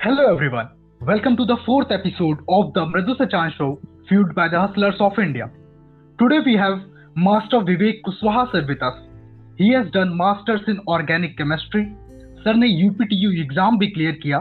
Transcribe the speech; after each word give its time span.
Hello 0.00 0.32
everyone. 0.32 0.68
Welcome 1.00 1.36
to 1.38 1.44
the 1.44 1.56
fourth 1.66 1.90
episode 1.90 2.38
of 2.48 2.72
the 2.72 2.82
Mridu 2.86 3.16
Sachan 3.20 3.52
show, 3.56 3.80
fueled 4.08 4.32
by 4.32 4.46
the 4.46 4.60
hustlers 4.60 4.94
of 5.00 5.18
India. 5.18 5.50
Today 6.20 6.38
we 6.46 6.54
have 6.56 6.82
Master 7.16 7.58
Vivek 7.68 8.02
Kushwaha 8.06 8.52
sir 8.52 8.64
with 8.68 8.80
us. 8.80 8.94
He 9.56 9.72
has 9.72 9.90
done 9.90 10.16
masters 10.16 10.60
in 10.68 10.78
organic 10.86 11.36
chemistry. 11.36 11.82
Sir 12.44 12.54
ने 12.54 12.68
UPTU 12.82 13.32
exam 13.44 13.78
भी 13.78 13.86
clear 13.96 14.20
किया 14.26 14.40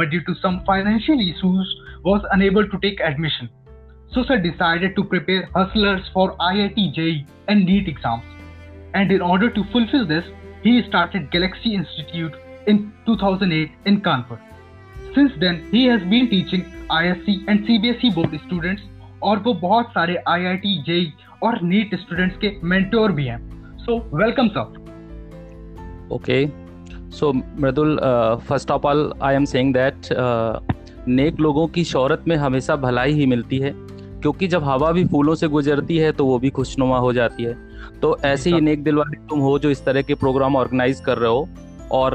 but 0.00 0.10
due 0.14 0.24
to 0.30 0.34
some 0.40 0.58
financial 0.70 1.22
issues 1.26 1.76
was 2.08 2.26
unable 2.38 2.68
to 2.74 2.82
take 2.86 3.04
admission. 3.10 3.48
So 4.16 4.24
sir 4.24 4.40
decided 4.48 4.96
to 4.96 5.04
prepare 5.04 5.48
hustlers 5.54 6.10
for 6.16 6.26
IIT 6.48 6.88
JEE 6.98 7.24
and 7.46 7.64
NEET 7.64 7.92
exams. 7.94 8.24
And 8.94 9.12
in 9.12 9.22
order 9.22 9.52
to 9.60 9.64
fulfill 9.76 10.04
this, 10.04 10.34
he 10.64 10.82
started 10.88 11.30
Galaxy 11.30 11.76
Institute 11.76 12.34
in 12.66 12.92
2008 13.06 13.70
in 13.84 14.00
Kanpur. 14.00 14.40
Since 15.16 15.32
then, 15.40 15.66
he 15.70 15.86
has 15.86 16.02
been 16.02 16.28
teaching 16.28 16.64
ISC 16.90 17.48
and 17.48 17.66
CBSE 17.66 18.14
board 18.14 18.34
students 18.40 18.82
और 19.22 19.38
वो 19.38 19.54
बहुत 19.54 19.86
सारे 19.90 20.16
IIT, 20.28 20.72
JEE 20.88 21.06
और 21.42 21.58
NEET 21.62 21.94
students 22.00 22.36
के 22.44 22.50
mentor 22.72 23.10
भी 23.12 23.24
हैं. 23.24 23.38
So 23.86 23.96
welcome 24.12 24.50
sir. 24.56 24.66
Okay. 26.10 26.50
So 27.08 27.32
Mridul, 27.32 27.98
uh, 28.02 28.36
first 28.50 28.70
of 28.70 28.84
all, 28.84 29.14
I 29.22 29.32
am 29.32 29.46
saying 29.46 29.72
that 29.72 30.12
uh, 30.12 30.60
नेक 31.08 31.40
लोगों 31.40 31.66
की 31.68 31.84
शोहरत 31.84 32.24
में 32.28 32.36
हमेशा 32.36 32.76
भलाई 32.76 33.12
ही 33.12 33.26
मिलती 33.26 33.58
है 33.58 33.72
क्योंकि 33.74 34.46
जब 34.48 34.64
हवा 34.64 34.90
भी 34.92 35.04
फूलों 35.04 35.34
से 35.34 35.48
गुजरती 35.48 35.96
है 35.96 36.12
तो 36.12 36.24
वो 36.26 36.38
भी 36.38 36.50
खुशनुमा 36.50 36.98
हो 36.98 37.12
जाती 37.12 37.44
है 37.44 37.54
तो 38.02 38.16
ऐसे 38.24 38.50
ही 38.50 38.60
नेक 38.60 38.82
दिल 38.84 38.94
वाले 38.94 39.16
तुम 39.28 39.40
हो 39.40 39.58
जो 39.58 39.70
इस 39.70 39.84
तरह 39.84 40.02
के 40.02 40.14
प्रोग्राम 40.14 40.56
ऑर्गेनाइज 40.56 41.00
कर 41.06 41.18
रहे 41.18 41.30
हो 41.30 41.48
और 41.92 42.14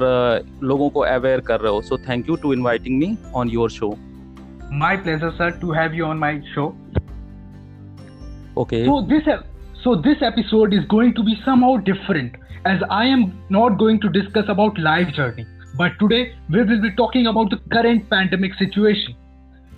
लोगों 0.63 0.89
को 0.89 0.99
अवेयर 0.99 1.39
कर 1.39 1.59
रहे 1.59 1.71
हो। 1.71 1.81
So 1.81 1.97
thank 1.97 2.29
you 2.29 2.35
to 2.35 2.53
inviting 2.53 2.97
me 2.99 3.17
on 3.35 3.49
your 3.49 3.69
show 3.69 3.89
my 4.73 4.97
pleasure 4.97 5.29
sir 5.29 5.59
to 5.61 5.71
have 5.71 5.93
you 5.93 6.05
on 6.05 6.17
my 6.17 6.41
show 6.53 6.65
okay 8.57 8.83
so 8.85 9.01
this 9.01 9.29
so 9.83 9.95
this 9.95 10.23
episode 10.23 10.73
is 10.73 10.85
going 10.87 11.13
to 11.13 11.23
be 11.23 11.35
somehow 11.45 11.75
different 11.85 12.37
as 12.67 12.83
I 12.91 13.09
am 13.09 13.31
not 13.51 13.77
going 13.77 13.99
to 13.99 14.07
discuss 14.07 14.49
about 14.49 14.79
life 14.79 15.07
journey 15.07 15.45
but 15.77 15.97
today 15.99 16.21
we 16.51 16.61
will 16.61 16.81
be 16.81 16.89
talking 16.89 17.27
about 17.27 17.53
the 17.53 17.59
current 17.73 18.03
pandemic 18.03 18.53
situation 18.53 19.13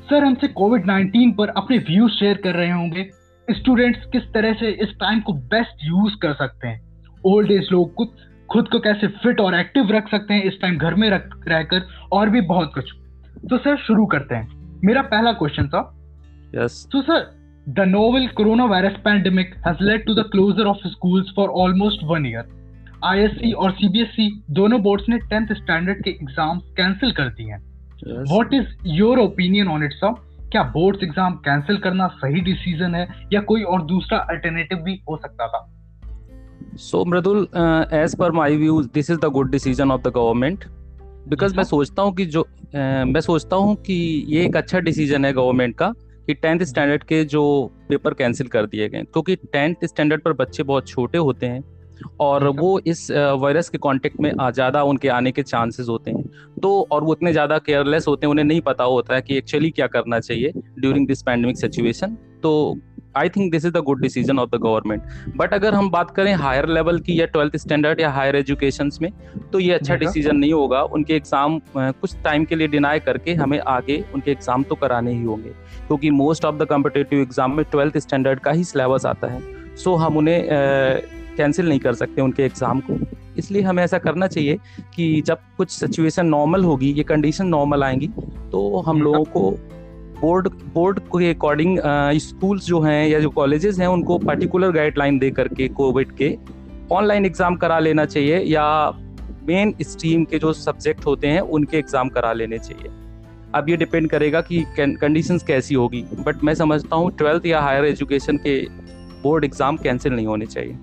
sir 0.10 0.24
हमसे 0.24 0.48
Covid 0.48 0.86
19 0.86 1.32
पर 1.38 1.50
अपने 1.58 1.78
views 1.78 2.12
share 2.12 2.38
कर 2.38 2.54
रहे 2.54 2.72
होंगे। 2.72 3.10
Students 3.50 4.06
किस 4.12 4.24
तरह 4.34 4.54
से 4.54 4.70
इस 4.84 4.90
टाइम 5.00 5.20
को 5.20 5.34
बेस्ट 5.34 5.84
यूज़ 5.84 6.16
कर 6.22 6.34
सकते 6.34 6.68
हैं? 6.68 6.82
ओल्ड 7.26 7.52
एज 7.52 7.68
लोग 7.72 7.94
कुछ 7.94 8.10
खुद 8.54 8.68
को 8.68 8.80
कैसे 8.80 9.08
फिट 9.08 9.40
और 9.40 9.56
एक्टिव 9.56 9.92
रख 9.92 10.10
सकते 10.10 10.34
हैं 10.34 10.44
इस 10.44 10.62
टाइम 10.62 10.78
घर 10.78 10.96
में 10.96 11.10
रख 11.10 11.30
रहकर 11.48 11.88
और 12.12 12.30
भी 12.30 12.42
बहुत 12.42 12.74
कुछ। 12.74 12.92
तो 13.50 13.58
सर 13.58 13.78
शुरू 13.78 14.06
करते 14.06 14.36
हैं। 14.36 14.80
मेरा 14.84 15.02
पहला 15.02 15.32
क्वेश्चन 15.32 15.68
था। 15.68 16.00
यस 16.56 16.88
तो 16.92 17.02
sir 17.02 17.32
the 17.70 17.74
the 17.74 17.86
novel 17.86 18.26
coronavirus 18.38 18.96
pandemic 19.04 19.54
has 19.66 19.78
led 19.80 20.02
to 20.08 20.14
the 20.14 20.24
closure 20.24 20.68
of 20.68 20.82
schools 20.94 21.30
for 21.36 21.46
almost 21.52 22.02
one 22.04 22.26
year. 22.26 22.44
ISC 23.06 23.54
और 23.54 23.72
सीबीएसई 23.72 24.44
दोनों 24.50 24.82
बोर्ड्स 24.82 25.06
ने 25.10 25.18
10th 25.18 25.54
स्टैंडर्ड 25.54 26.04
के 26.04 26.10
एग्ज़ाम्स 26.10 26.64
कैंसिल 26.78 27.12
कर 27.12 27.30
दिए 27.30 27.48
हैं। 27.48 27.60
What 28.08 28.54
is 28.54 28.68
your 28.86 29.20
opinion 29.20 29.68
on 29.68 29.84
it 29.84 29.94
sir 29.94 30.14
क्या 30.52 30.64
boards 30.64 31.04
exam 31.04 31.36
cancel 31.36 31.78
करना 31.78 32.08
सही 32.08 32.42
डिसीज़न 32.42 32.96
है 32.96 33.08
या 33.34 33.42
कोई 33.42 33.64
और 33.64 33.86
दूसरा 33.86 34.18
अल्टरनेटिव 34.18 34.78
भी 34.78 35.00
हो 35.10 35.18
सकता 35.18 35.48
था? 35.48 35.73
So 36.76 37.06
Mridul 37.06 37.48
as 37.94 38.16
per 38.16 38.32
my 38.32 38.56
view 38.56 38.82
this 38.84 39.10
is 39.10 39.20
the 39.20 39.26
good 39.26 39.52
decision 39.52 39.92
of 39.92 40.02
the 40.02 40.08
government 40.08 40.66
because 41.28 41.56
मैं 41.56 41.64
सोचता 41.64 42.02
हूँ 42.02 42.16
कि 42.16 42.26
जो 42.26 42.42
uh, 42.42 43.14
मैं 43.14 43.22
सोचता 43.22 43.56
हूँ 43.56 43.76
कि 43.76 44.26
ये 44.28 44.46
एक 44.46 44.58
अच्छा 44.58 44.80
डिसीज़न 44.80 45.26
है 45.26 45.34
गवर्नमेंट 45.34 45.76
का 45.76 45.94
कि 46.28 46.34
टेंथ 46.34 46.60
स्टैंडर्ड 46.60 47.04
के 47.04 47.26
जो 47.26 47.72
पेपर 47.90 48.14
कैंसिल 48.14 48.48
कर 48.48 48.66
दिए 48.66 48.90
गए। 48.90 49.02
क्योंकि 49.04 49.36
टेंथ 49.36 49.76
स्टैंडर्ड 49.86 50.22
पर 50.24 50.34
बच्चे 50.34 50.64
बहुत 50.64 50.88
छोटे 50.88 51.18
होते 51.18 51.46
हैं 51.46 51.64
और 52.20 52.48
वो 52.48 52.80
इस 52.80 53.12
वायरस 53.12 53.70
के 53.70 53.78
कांटेक्ट 53.78 54.20
में 54.20 54.32
आ- 54.40 54.52
ज़्यादा 54.52 54.84
उनके 54.84 55.08
आने 55.08 55.32
के 55.32 55.44
चांसेस 55.44 55.88
होते 55.90 56.12
हैं। 56.12 56.24
तो 56.64 56.88
और 56.92 57.04
वो 57.04 57.14
इतने 57.14 57.32
ज़्यादा 57.32 57.58
केयरलेस 57.58 58.08
होते 58.08 58.26
हैं 58.26 58.32
उन्हें 58.32 58.46
नहीं 58.46 58.62
पता 58.62 58.84
होता 58.84 59.16
है 59.16 59.22
कि 59.22 59.38
एक्चुअली 59.38 59.70
क्या 59.70 59.88
करना 59.88 60.20
चाहिए 60.20 60.52
ड्यूरिंग 60.80 61.08
दिस 61.08 61.22
पैंडमिक 61.22 61.58
सिचुएशन 61.58 62.18
तो 62.44 62.78
I 63.18 63.30
think 63.30 63.52
this 63.52 63.66
is 63.66 63.74
the 63.74 63.84
good 63.86 64.02
decision 64.02 64.40
of 64.40 64.50
the 64.50 64.60
government 64.62 65.36
but 65.38 65.54
अगर 65.54 65.74
हम 65.74 65.90
बात 65.90 66.12
करें 66.12 66.34
हायर 66.36 66.68
लेवल 66.70 67.00
की 67.00 67.20
या 67.20 67.26
ट्वेल्थ 67.28 67.58
स्टैंडर्ड 67.58 68.00
या 68.00 68.10
हायर 68.12 68.36
एजुकेशन 68.36 68.92
में 69.02 69.12
तो 69.52 69.60
ये 69.60 69.74
अच्छा 69.74 69.96
डिसीज़न 69.96 70.36
नहीं 70.36 70.54
होगा। 70.54 70.82
उनके 70.92 71.16
एग्ज़ाम 71.16 71.60
कुछ 71.76 72.16
टाइम 72.24 72.46
के 72.46 72.56
लिए 72.56 72.68
डिनाई 72.68 73.00
करके 73.02 73.34
हमें 73.36 73.60
आगे 73.60 74.04
उनके 74.14 74.32
एग्ज़ाम 74.32 74.64
तो 74.64 74.76
कराने 74.76 75.14
ही 75.14 75.24
होंगे। 75.24 75.50
क्योंकि 75.88 76.10
most 76.12 76.46
of 76.46 76.56
the 76.56 76.66
competitive 76.70 77.22
exam 77.22 77.56
में 77.58 77.66
ट्वेल्थ 77.72 77.98
स्टैंडर्ड 77.98 78.40
का 78.40 78.52
ही 78.52 78.64
सिलेबस 78.64 79.06
आता 79.06 79.28
है। 79.28 79.42
सो 79.76 79.90
so, 79.90 80.00
हम 80.00 80.18
उन्हें 80.18 80.48
कैंसिल 81.38 81.70
नहीं 81.70 81.80
कर 81.80 81.94
सकते 81.96 82.22
उनके 82.22 82.44
एग्ज़ाम 82.44 82.80
को। 82.80 82.98
इसलिए 83.38 83.62
हमें 83.62 83.84
ऐसा 83.84 83.98
करना 83.98 84.28
चाहिए 84.28 84.58
कि 84.96 85.22
जब 85.28 85.38
कुछ 85.58 85.70
सिचुएशन 85.70 86.26
नॉर्मल 86.28 86.64
होगी 86.64 86.92
ये 86.94 87.04
कंडीशन 87.04 87.48
नॉर्मल 87.48 87.84
आएँगी 87.84 88.08
तो 88.52 88.82
हम 88.88 89.02
लोगों 89.02 89.24
को 89.28 89.50
बोर्ड 90.20 90.48
बोर्ड 90.74 91.00
के 91.08 91.30
अकॉर्डिंग 91.30 91.78
स्कूल्स 92.22 92.66
जो 92.66 92.82
हैं 92.82 93.08
या 93.08 93.20
जो 93.20 93.30
कॉलेजेस 93.32 93.80
हैं 93.80 93.88
उनको 93.88 94.18
पर्टिकुलर 94.20 94.72
गाइडलाइन 94.72 95.20
दे 95.20 95.32
करके 95.32 95.68
कोविड 95.80 96.12
के 96.18 96.36
ऑनलाइन 96.92 97.26
एग्ज़ाम 97.26 97.56
करा 97.56 97.80
लेना 97.80 98.06
चाहिए 98.06 98.40
या 98.40 98.66
मेन 99.48 99.74
स्ट्रीम 99.82 100.24
के 100.26 100.40
जो 100.40 100.54
सब्जेक्ट 100.54 101.06
होते 101.06 101.28
हैं 101.28 101.40
उनके 101.42 101.78
एग्ज़ाम 101.78 102.10
करा 102.10 102.34
लेने 102.34 102.60
चाहिए। 102.60 102.92
अब 103.56 103.70
ये 103.70 103.78
डिपेंड 103.78 104.10
करेगा 104.10 104.42
कि 104.42 104.64
कंडीशन 104.80 105.38
कैसी 105.48 105.76
होगी 105.76 106.04
बट 106.20 106.44
मैं 106.44 106.54
समझता 106.56 106.96
हूँ 106.96 107.12
ट्वेल्थ 107.18 107.46
या 107.46 107.62
हायर 107.62 107.86
एजुकेशन 107.86 108.38
के 108.38 108.60
बोर्ड 109.24 109.46
एग्ज़ाम 109.46 109.78
कैंसिल 109.78 110.14
नहीं 110.14 110.28
होने 110.28 110.46
चाहिए। 110.46 110.78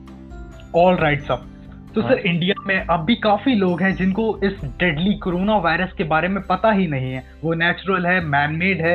ऑल 0.77 0.97
राइट 0.97 1.23
सर 1.23 1.49
तो 1.95 2.01
हाँ। 2.01 2.11
सर 2.11 2.19
इंडिया 2.19 2.55
में 2.67 2.79
अब 2.81 3.05
भी 3.05 3.15
काफ़ी 3.15 3.55
लोग 3.55 3.81
हैं 3.83 3.95
जिनको 3.97 4.25
इस 4.45 4.53
डेडली 4.81 5.15
कोरोना 5.19 5.57
वायरस 5.59 5.93
के 5.99 6.05
बारे 6.05 6.29
में 6.29 6.43
पता 6.47 6.71
ही 6.73 6.87
नहीं 6.87 7.13
है। 7.13 7.25
वो 7.43 7.55
नेचुरल 7.55 8.07
है 8.07 8.21
मैन 8.25 8.55
मेड 8.57 8.81
है 8.81 8.95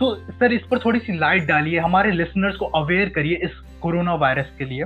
तो 0.00 0.14
सर 0.30 0.52
इस 0.52 0.62
पर 0.70 0.78
थोड़ी 0.78 0.98
सी 0.98 1.18
लाइट 1.18 1.46
डालिए 1.46 1.78
हमारे 1.78 2.12
लिसनर्स 2.12 2.56
को 2.56 2.66
अवेयर 2.76 3.08
करिए 3.08 3.36
इस 3.44 3.50
कोरोना 3.82 4.14
वायरस 4.14 4.46
के 4.58 4.64
लिए। 4.64 4.84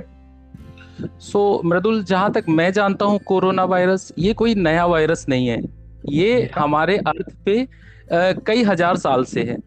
सो 1.01 1.57
so, 1.57 1.65
मृदुल 1.65 2.03
जहाँ 2.03 2.31
तक 2.31 2.45
मैं 2.49 2.71
जानता 2.73 3.05
हूँ 3.05 3.19
कोरोना 3.19 3.63
वायरस 3.63 4.11
ये 4.17 4.33
कोई 4.33 4.55
नया 4.55 4.85
वायरस 4.85 5.25
नहीं 5.29 5.47
है। 5.47 5.61
ये 6.09 6.41
अच्छा। 6.41 6.61
हमारे 6.61 6.97
अर्थ 6.97 7.35
पे 7.45 7.61
आ, 7.61 8.31
कई 8.47 8.63
हज़ार 8.63 8.97
साल 8.97 9.23
से 9.23 9.43
है। 9.43 9.57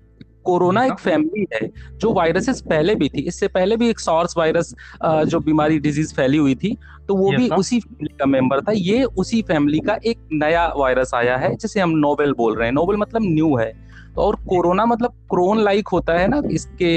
कोरोना 0.45 0.85
एक 0.85 0.93
अच्छा। 0.93 1.11
फैमिली 1.11 1.47
है 1.55 1.71
जो 1.95 2.13
वायरसेस 2.13 2.61
पहले 2.61 2.95
भी 2.95 3.09
थी। 3.09 3.23
इससे 3.23 3.49
पहले 3.49 3.77
भी 3.77 3.89
एक 3.91 4.01
सॉर्स 4.01 4.37
वायरस 4.39 4.75
जो 5.05 5.41
बीमारी 5.41 5.79
डिज़ीज़ 5.79 6.15
फैली 6.15 6.39
हुई 6.39 6.55
थी 6.55 6.77
तो 7.09 7.15
वो 7.17 7.31
भी 7.31 7.49
उसी 7.49 7.81
फैमिली 7.81 8.15
का 8.19 8.27
मेंबर 8.27 8.61
था। 8.61 8.73
ये 8.73 9.05
उसी 9.05 9.43
फैमिली 9.43 9.79
का 9.81 9.99
एक 10.07 10.29
नया 10.33 10.67
वायरस 10.77 11.15
आया 11.15 11.37
है 11.37 11.55
जिसे 11.57 11.81
हम 11.81 11.91
नोवेल 11.99 12.33
बोल 12.33 12.57
रहे 12.57 12.67
हैं। 12.67 12.75
नोवेल 12.75 12.99
मतलब 12.99 13.23
न्यू 13.25 13.55
है। 13.57 13.73
तो 14.15 14.21
और 14.21 14.37
कोरोना 14.49 14.85
मतलब 14.87 15.11
क्रोन 15.31 15.63
लाइक 15.63 15.89
होता 15.89 16.13
है 16.13 16.29
ना 16.29 16.41
इसके 16.51 16.93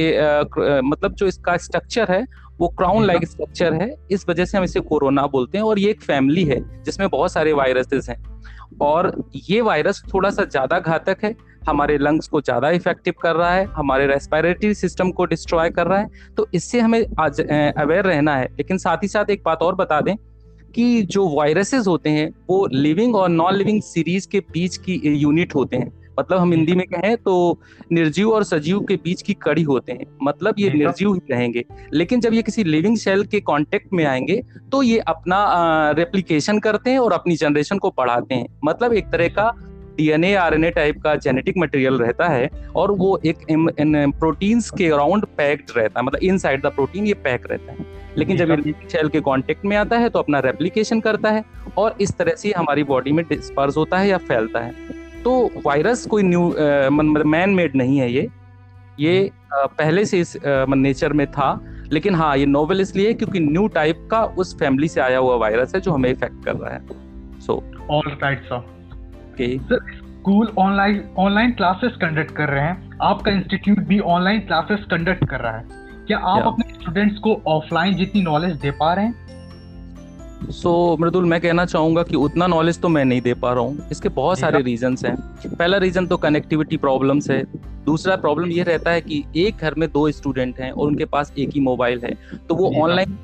क्र- 0.45 0.81
मतलब 0.83 1.13
जो 1.13 1.27
इसका 1.27 1.57
स्ट्रक्चर 1.57 2.11
है 2.11 2.25
वो 2.59 2.67
क्राउन 2.67 3.05
लाइक 3.05 3.25
स्ट्रक्चर 3.27 3.73
है। 3.73 3.89
इस 4.11 4.25
वजह 4.29 4.45
से 4.45 4.57
हम 4.57 4.63
इसे 4.63 4.79
कोरोना 4.79 5.25
बोलते 5.27 5.57
हैं 5.57 5.65
और 5.65 5.79
ये 5.79 5.89
एक 5.89 6.01
फैमिली 6.01 6.43
है 6.43 6.59
जिसमें 6.83 7.07
बहुत 7.09 7.31
सारे 7.31 7.53
वायरसेस 7.53 8.09
हैं। 8.09 8.23
और 8.81 9.11
ये 9.35 9.61
वायरस 9.61 10.01
थोड़ा 10.13 10.29
सा 10.29 10.43
ज़्यादा 10.43 10.79
घातक 10.79 11.17
है 11.23 11.35
हमारे 11.67 11.97
लंग्स 11.97 12.27
को 12.27 12.41
ज़्यादा 12.41 12.69
इफ़ेक्टिव 12.71 13.13
कर 13.21 13.35
रहा 13.35 13.53
है 13.53 13.65
हमारे 13.67 14.07
रेस्पिरेटरी 14.07 14.73
सिस्टम 14.73 15.11
को 15.11 15.25
डिस्ट्रॉय 15.25 15.69
कर 15.69 15.87
रहा 15.87 15.99
है। 15.99 16.35
तो 16.37 16.47
इससे 16.53 16.79
हमें 16.79 17.05
आज 17.19 17.41
अवेयर 17.41 18.05
रहना 18.05 18.35
है। 18.35 18.45
लेकिन 18.47 18.77
साथ 18.77 19.03
ही 19.03 19.07
साथ 19.07 19.29
एक 19.29 19.43
बात 19.45 19.61
और 19.61 19.75
बता 19.75 20.01
दें 20.01 20.15
कि 20.75 21.01
जो 21.03 21.27
वायरसेस 21.29 21.87
होते 21.87 22.09
हैं 22.09 22.29
वो 22.49 22.65
लिविंग 22.73 23.15
और 23.15 23.29
नॉन 23.29 23.55
लिविंग 23.55 23.81
सीरीज़ 23.81 24.27
के 24.27 24.39
बीच 24.53 24.77
की 24.77 25.01
यूनिट 25.05 25.55
होते 25.55 25.77
हैं। 25.77 25.91
मतलब 26.19 26.39
हम 26.39 26.51
हिंदी 26.51 26.73
में 26.75 26.85
कहें 26.87 27.15
तो 27.17 27.59
निर्जीव 27.91 28.31
और 28.31 28.43
सजीव 28.43 28.79
के 28.79 28.95
बीच 28.95 29.21
की 29.21 29.33
कड़ी 29.33 29.61
होते 29.63 29.91
हैं। 29.91 30.05
मतलब 30.23 30.55
ये 30.59 30.69
निर्जीव 30.69 31.13
ही 31.13 31.19
रहेंगे। 31.31 31.63
लेकिन 31.93 32.19
जब 32.19 32.33
ये 32.33 32.41
किसी 32.41 32.63
लिविंग 32.63 32.97
सेल 32.97 33.23
के 33.23 33.39
कांटेक्ट 33.41 33.93
में 33.93 34.03
आएँगे 34.05 34.41
तो 34.71 34.81
ये 34.83 34.97
अपना 35.07 35.39
रेप्लिकेशन 35.97 36.59
करते 36.59 36.91
हैं 36.91 36.99
और 36.99 37.13
अपनी 37.13 37.35
जनरेशन 37.35 37.77
को 37.77 37.89
बढ़ाते 37.97 38.35
हैं। 38.35 38.47
मतलब 38.65 38.93
एक 38.93 39.11
तरह 39.11 39.27
का 39.29 39.51
डीएनए 39.97 40.33
आरएनए 40.35 40.69
टाइप 40.71 41.01
का 41.01 41.15
जेनेटिक 41.15 41.57
मटेरियल 41.57 41.97
रहता 41.97 42.27
है 42.27 42.49
और 42.75 42.91
वो 42.91 43.19
एक 43.25 43.45
प्रोटीन्स 44.19 44.69
के 44.69 44.89
अराउंड 44.89 45.25
पैक्ड 45.37 45.77
रहता 45.77 45.99
है 45.99 46.05
मतलब 46.05 46.23
इनसाइड 46.23 46.61
द 46.61 46.71
प्रोटीन 46.75 47.07
ये 47.07 47.13
पैक 47.23 47.47
रहता 47.51 47.71
है। 47.71 47.85
लेकिन 48.17 48.37
जब 48.37 48.51
ये 48.51 48.73
सेल 48.89 49.09
के 49.09 49.19
कांटेक्ट 49.21 49.65
में 49.65 49.75
आता 49.77 49.97
है 49.97 50.09
तो 50.09 50.19
अपना 50.19 50.39
रेप्लिकेशन 50.39 50.99
करता 50.99 51.29
है 51.31 51.43
और 51.77 51.95
इस 52.01 52.17
तरह 52.17 52.35
से 52.35 52.53
हमारी 52.57 52.83
बॉडी 52.83 53.11
में 53.11 53.23
डिस्पर्स 53.25 53.77
होता 53.77 53.97
है 53.97 54.07
या 54.07 54.17
फैलता 54.19 54.59
है। 54.59 54.73
तो 55.23 55.49
वायरस 55.65 56.05
कोई 56.05 56.23
न्यू 56.23 56.47
मतलब 56.91 57.25
मैन 57.25 57.49
मेड 57.49 57.75
नहीं 57.75 57.97
है 57.97 58.11
ये। 58.11 58.27
ये 58.99 59.29
अ, 59.53 59.65
पहले 59.69 60.05
से 60.05 60.19
इस 60.19 60.37
नेचर 60.45 61.13
में 61.13 61.25
था 61.27 61.59
लेकिन 61.91 62.15
हाँ 62.15 62.35
ये 62.37 62.45
नोवेल 62.45 62.81
इसलिए 62.81 63.13
क्योंकि 63.13 63.39
न्यू 63.39 63.67
टाइप 63.67 64.07
का 64.11 64.23
उस 64.37 64.55
फैमिली 64.59 64.87
से 64.87 65.01
आया 65.01 65.17
हुआ 65.17 65.35
वायरस 65.35 65.75
है 65.75 65.81
जो 65.81 65.91
हमें 65.91 66.09
इफ़ेक्ट 66.09 66.43
कर 66.45 66.55
रहा 66.55 66.73
है। 66.73 67.39
So 67.41 67.63
all 67.89 68.11
right 68.23 68.43
sir 68.43 68.71
okay 69.33 69.57
school 69.57 70.51
online 70.57 71.03
online 71.17 71.51
classes 71.51 71.95
conduct 72.01 72.31
कर 72.31 72.49
रहे 72.49 72.63
हैं। 72.63 72.99
आपका 73.01 73.31
इंस्टीट्यूट 73.31 73.79
भी 73.79 73.99
ऑनलाइन 73.99 74.39
क्लासेस 74.39 74.85
कंडक्ट 74.91 75.25
कर 75.29 75.39
रहा 75.39 75.57
है। 75.57 75.81
क्या 76.07 76.17
आप 76.17 76.45
अपने 76.47 76.73
स्टूडेंट्स 76.73 77.17
को 77.19 77.41
ऑफलाइन 77.47 77.95
जितनी 77.95 78.21
नॉलेज 78.21 78.55
दे 78.57 78.71
पा 78.71 78.93
रहे 78.93 79.05
हैं? 79.05 79.21
सो 80.43 80.71
so, 80.95 81.01
मृदुल 81.01 81.25
मैं 81.25 81.39
कहना 81.41 81.65
चाहूँगा 81.65 82.03
कि 82.03 82.15
उतना 82.15 82.47
नॉलेज 82.47 82.79
तो 82.81 82.89
मैं 82.89 83.03
नहीं 83.05 83.21
दे 83.21 83.33
पा 83.33 83.51
रहा 83.53 83.63
हूँ। 83.63 83.87
इसके 83.91 84.09
बहुत 84.09 84.39
सारे 84.39 84.61
रीजंस 84.61 85.05
हैं। 85.05 85.15
पहला 85.47 85.77
रीजन 85.77 86.07
तो 86.07 86.17
कनेक्टिविटी 86.17 86.77
प्रॉब्लम्स 86.77 87.29
है। 87.31 87.43
दूसरा 87.85 88.15
प्रॉब्लम 88.15 88.51
ये 88.51 88.63
रहता 88.63 88.91
है 88.91 89.01
कि 89.01 89.23
एक 89.35 89.57
घर 89.57 89.75
में 89.77 89.89
दो 89.91 90.09
स्टूडेंट 90.11 90.59
हैं 90.59 90.71
और 90.71 90.87
उनके 90.87 91.05
पास 91.05 91.33
एक 91.37 91.49
ही 91.49 91.59
मोबाइल 91.61 92.01
है। 92.03 92.13
तो 92.49 92.55
वो 92.55 92.71
ऑनलाइन 92.83 93.17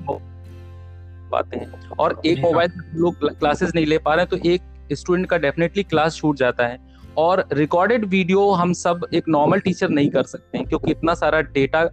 पाते 1.31 1.57
हैं। 1.57 1.89
और 1.99 2.21
एक 2.25 2.39
मोबाइल 2.39 2.71
लोग 2.95 3.29
क्लासेस 3.29 3.71
नहीं 3.75 3.85
ले 3.85 3.97
पा 3.97 4.13
रहे 4.13 4.25
हैं 4.25 4.29
तो 4.29 4.49
एक 4.49 4.61
स्टूडेंट 4.95 5.27
का 5.29 5.37
डेफिनेटली 5.37 5.83
क्लास 5.83 6.15
छूट 6.15 6.37
जाता 6.37 6.67
है। 6.67 6.77
और 7.17 7.43
रिकॉर्डेड 7.53 8.05
वीडियो 8.05 8.49
हम 8.51 8.73
सब 8.73 9.05
एक 9.13 9.23
नॉर्मल 9.29 9.59
टीचर 9.59 9.89
नहीं 9.89 10.09
कर 10.09 10.23
सकते 10.23 10.57
हैं 10.57 10.67
क्योंकि 10.67 10.91
इतना 10.91 11.13
सारा 11.13 11.41
डेटा 11.41 11.83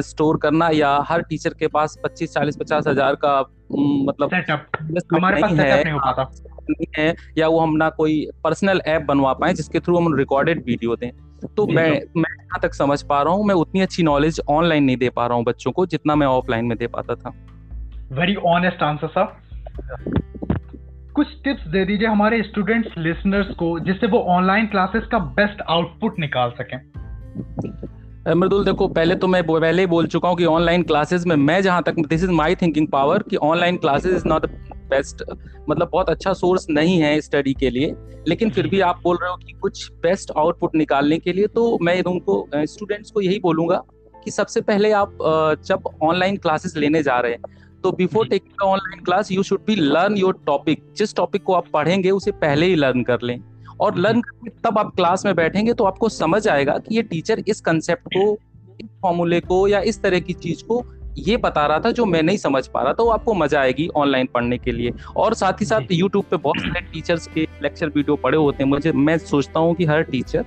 स्टोर 0.00 0.38
करना 0.42 0.68
या 0.74 0.96
हर 1.08 1.22
टीचर 1.22 1.54
के 1.58 1.66
पास 1.68 1.96
25 2.04 2.34
40 2.34 2.58
50 2.58 2.88
हज़ार 2.88 3.14
का 3.24 3.40
मतलब 3.72 4.30
हमारे 5.14 5.42
पास 5.42 5.50
है, 5.50 5.82
नहीं 5.84 5.92
हो 5.92 5.98
पाता। 5.98 6.22
नहीं 6.70 6.86
है 6.96 7.14
या 7.38 7.48
वो 7.48 7.58
हम 7.60 7.76
ना 7.76 7.88
कोई 7.90 8.26
पर्सनल 8.44 8.80
ऐप 8.86 9.02
बनवा 9.02 9.32
पाए 9.32 9.54
जिसके 9.54 9.80
थ्रू 9.80 9.96
हम 9.96 10.14
रिकॉर्डेड 10.16 10.64
वीडियो 10.66 10.96
दें। 10.96 11.10
तो 11.56 11.66
मैं 11.66 11.90
मैं 12.16 12.34
जहाँ 12.36 12.60
तक 12.62 12.74
समझ 12.74 13.02
पा 13.02 13.22
रहा 13.22 13.34
हूँ 13.34 13.46
मैं 13.46 13.54
उतनी 13.54 13.80
अच्छी 13.80 14.02
नॉलेज 14.02 14.40
ऑनलाइन 14.48 14.84
नहीं 14.84 14.96
दे 14.96 15.10
पा 15.10 15.26
रहा 15.26 15.36
हूँ 15.36 15.44
बच्चों 15.44 15.72
को 15.72 15.86
जितना 15.86 16.14
मैं 16.14 16.26
ऑफलाइन 16.26 16.64
में 16.64 16.76
दे 16.78 16.86
पाता 16.86 17.14
था। 17.14 17.30
वेरी 18.12 18.34
ऑनेस्ट 18.46 18.82
आंसर 18.82 19.08
सर 19.08 19.42
कुछ 21.14 21.26
टिप्स 21.44 21.66
दे 21.68 21.84
दीजिए 21.84 22.08
हमारे 22.08 22.42
स्टूडेंट्स 22.42 22.98
लिसनर्स 22.98 23.54
को, 23.54 23.78
जिससे 23.80 24.06
वो 24.06 24.18
ऑनलाइन 24.28 24.66
क्लासेस 24.66 25.02
का 25.12 25.18
बेस्ट 25.18 25.60
आउटपुट 25.68 26.18
निकाल 26.18 26.50
सकें। 26.50 26.78
मृदुल, 28.34 28.64
देखो, 28.64 28.88
पहले 28.88 29.14
तो 29.14 29.26
मैं 29.26 29.42
पहले 29.46 29.82
ही 29.82 29.86
बोल 29.86 30.06
चुका 30.06 30.28
हूँ 30.28 30.36
कि 30.36 30.44
ऑनलाइन 30.44 30.82
क्लासेस 30.82 31.26
में 31.26 31.36
मैं 31.36 31.60
जहाँ 31.62 31.82
तक 31.82 31.94
this 32.08 32.24
is 32.24 32.30
my 32.30 32.54
thinking 32.54 32.88
power 32.88 33.22
कि 33.22 33.36
online 33.36 33.76
classes 33.76 34.14
is 34.14 34.28
not 34.28 34.46
best 34.90 35.24
मतलब 35.70 35.90
बहुत 35.92 36.10
अच्छा 36.10 36.32
सोर्स 36.32 36.66
नहीं 36.70 36.98
है 36.98 37.20
स्टडी 37.20 37.54
के 37.54 37.70
लिए। 37.70 37.94
लेकिन 38.28 38.50
फिर 38.50 38.66
भी 38.66 38.80
आप 38.80 39.00
बोल 39.04 39.18
रहे 39.22 39.30
हो 39.30 39.36
कि 39.36 39.52
कुछ 39.52 39.90
बेस्ट 40.02 40.30
आउटपुट 40.36 40.74
निकालने 40.74 41.18
के 41.18 41.32
लिए 41.32 41.46
तो 41.46 41.78
मैं 41.82 42.02
उनको 42.02 42.46
स्टूडेंट्स 42.56 43.10
को 43.10 43.20
यही 43.20 43.38
बोलूँगा 43.38 43.82
कि 44.24 44.30
सबसे 44.30 44.60
पहले 44.60 44.92
आप 44.92 45.18
जब 45.66 45.88
ऑनलाइन 46.02 46.36
क्लासेस 46.36 46.76
लेने 46.76 47.02
जा 47.02 47.18
रहे 47.20 47.32
हैं 47.32 47.42
तो 47.84 47.90
before 47.92 48.26
taking 48.28 48.62
online 48.62 49.02
class 49.04 49.30
you 49.32 49.42
should 49.42 49.60
be 49.66 49.74
learn 49.76 50.16
your 50.16 50.38
topic 50.46 50.82
जिस 50.96 51.14
टॉपिक 51.16 51.42
को 51.42 51.54
आप 51.54 51.66
पढ़ेंगे 51.72 52.10
उसे 52.10 52.30
पहले 52.32 52.66
ही 52.66 52.74
लर्न 52.74 53.02
कर 53.02 53.22
लें। 53.22 53.38
और 53.80 53.98
लर्न 53.98 54.20
करके 54.20 54.50
तब 54.64 54.78
आप 54.78 54.94
क्लास 54.96 55.24
में 55.26 55.34
बैठेंगे 55.34 55.72
तो 55.72 55.84
आपको 55.84 56.08
समझ 56.08 56.46
आएगा 56.48 56.76
कि 56.78 56.94
ये 56.96 57.02
टीचर 57.02 57.42
इस 57.48 57.60
कंसेप्ट 57.60 58.08
को 58.08 58.32
इस 58.80 58.88
फॉर्मूले 59.02 59.40
को 59.40 59.66
या 59.68 59.80
इस 59.82 60.00
तरह 60.02 60.20
की 60.20 60.32
चीज़ 60.34 60.64
को 60.64 60.82
ये 61.18 61.36
बता 61.36 61.66
रहा 61.66 61.80
था 61.80 61.90
जो 61.90 62.04
मैं 62.04 62.22
नहीं 62.22 62.36
समझ 62.36 62.66
पा 62.68 62.82
रहा 62.82 62.92
था 62.92 63.02
वो 63.02 63.10
आपको 63.10 63.34
मज़ा 63.34 63.60
आएगी 63.60 63.88
ऑनलाइन 63.96 64.28
पढ़ने 64.34 64.58
के 64.58 64.72
लिए। 64.72 64.92
और 65.16 65.34
साथ 65.34 65.60
ही 65.60 65.66
साथ 65.66 65.92
यूट्यूब 65.92 66.24
पे 66.24 66.36
बहुत 66.38 66.60
सारे 66.60 66.80
टीचर्स 66.92 67.26
के 67.26 67.46
लेक्चर 67.62 67.88
वीडियो 67.88 68.16
पड़े 68.16 68.38
होते 68.38 68.62
हैं। 68.62 68.70
मुझे 68.70 68.92
मैं 68.92 69.18
सोचता 69.18 69.60
हूँ 69.60 69.74
कि 69.74 69.84
हर 69.84 70.02
टीचर 70.04 70.44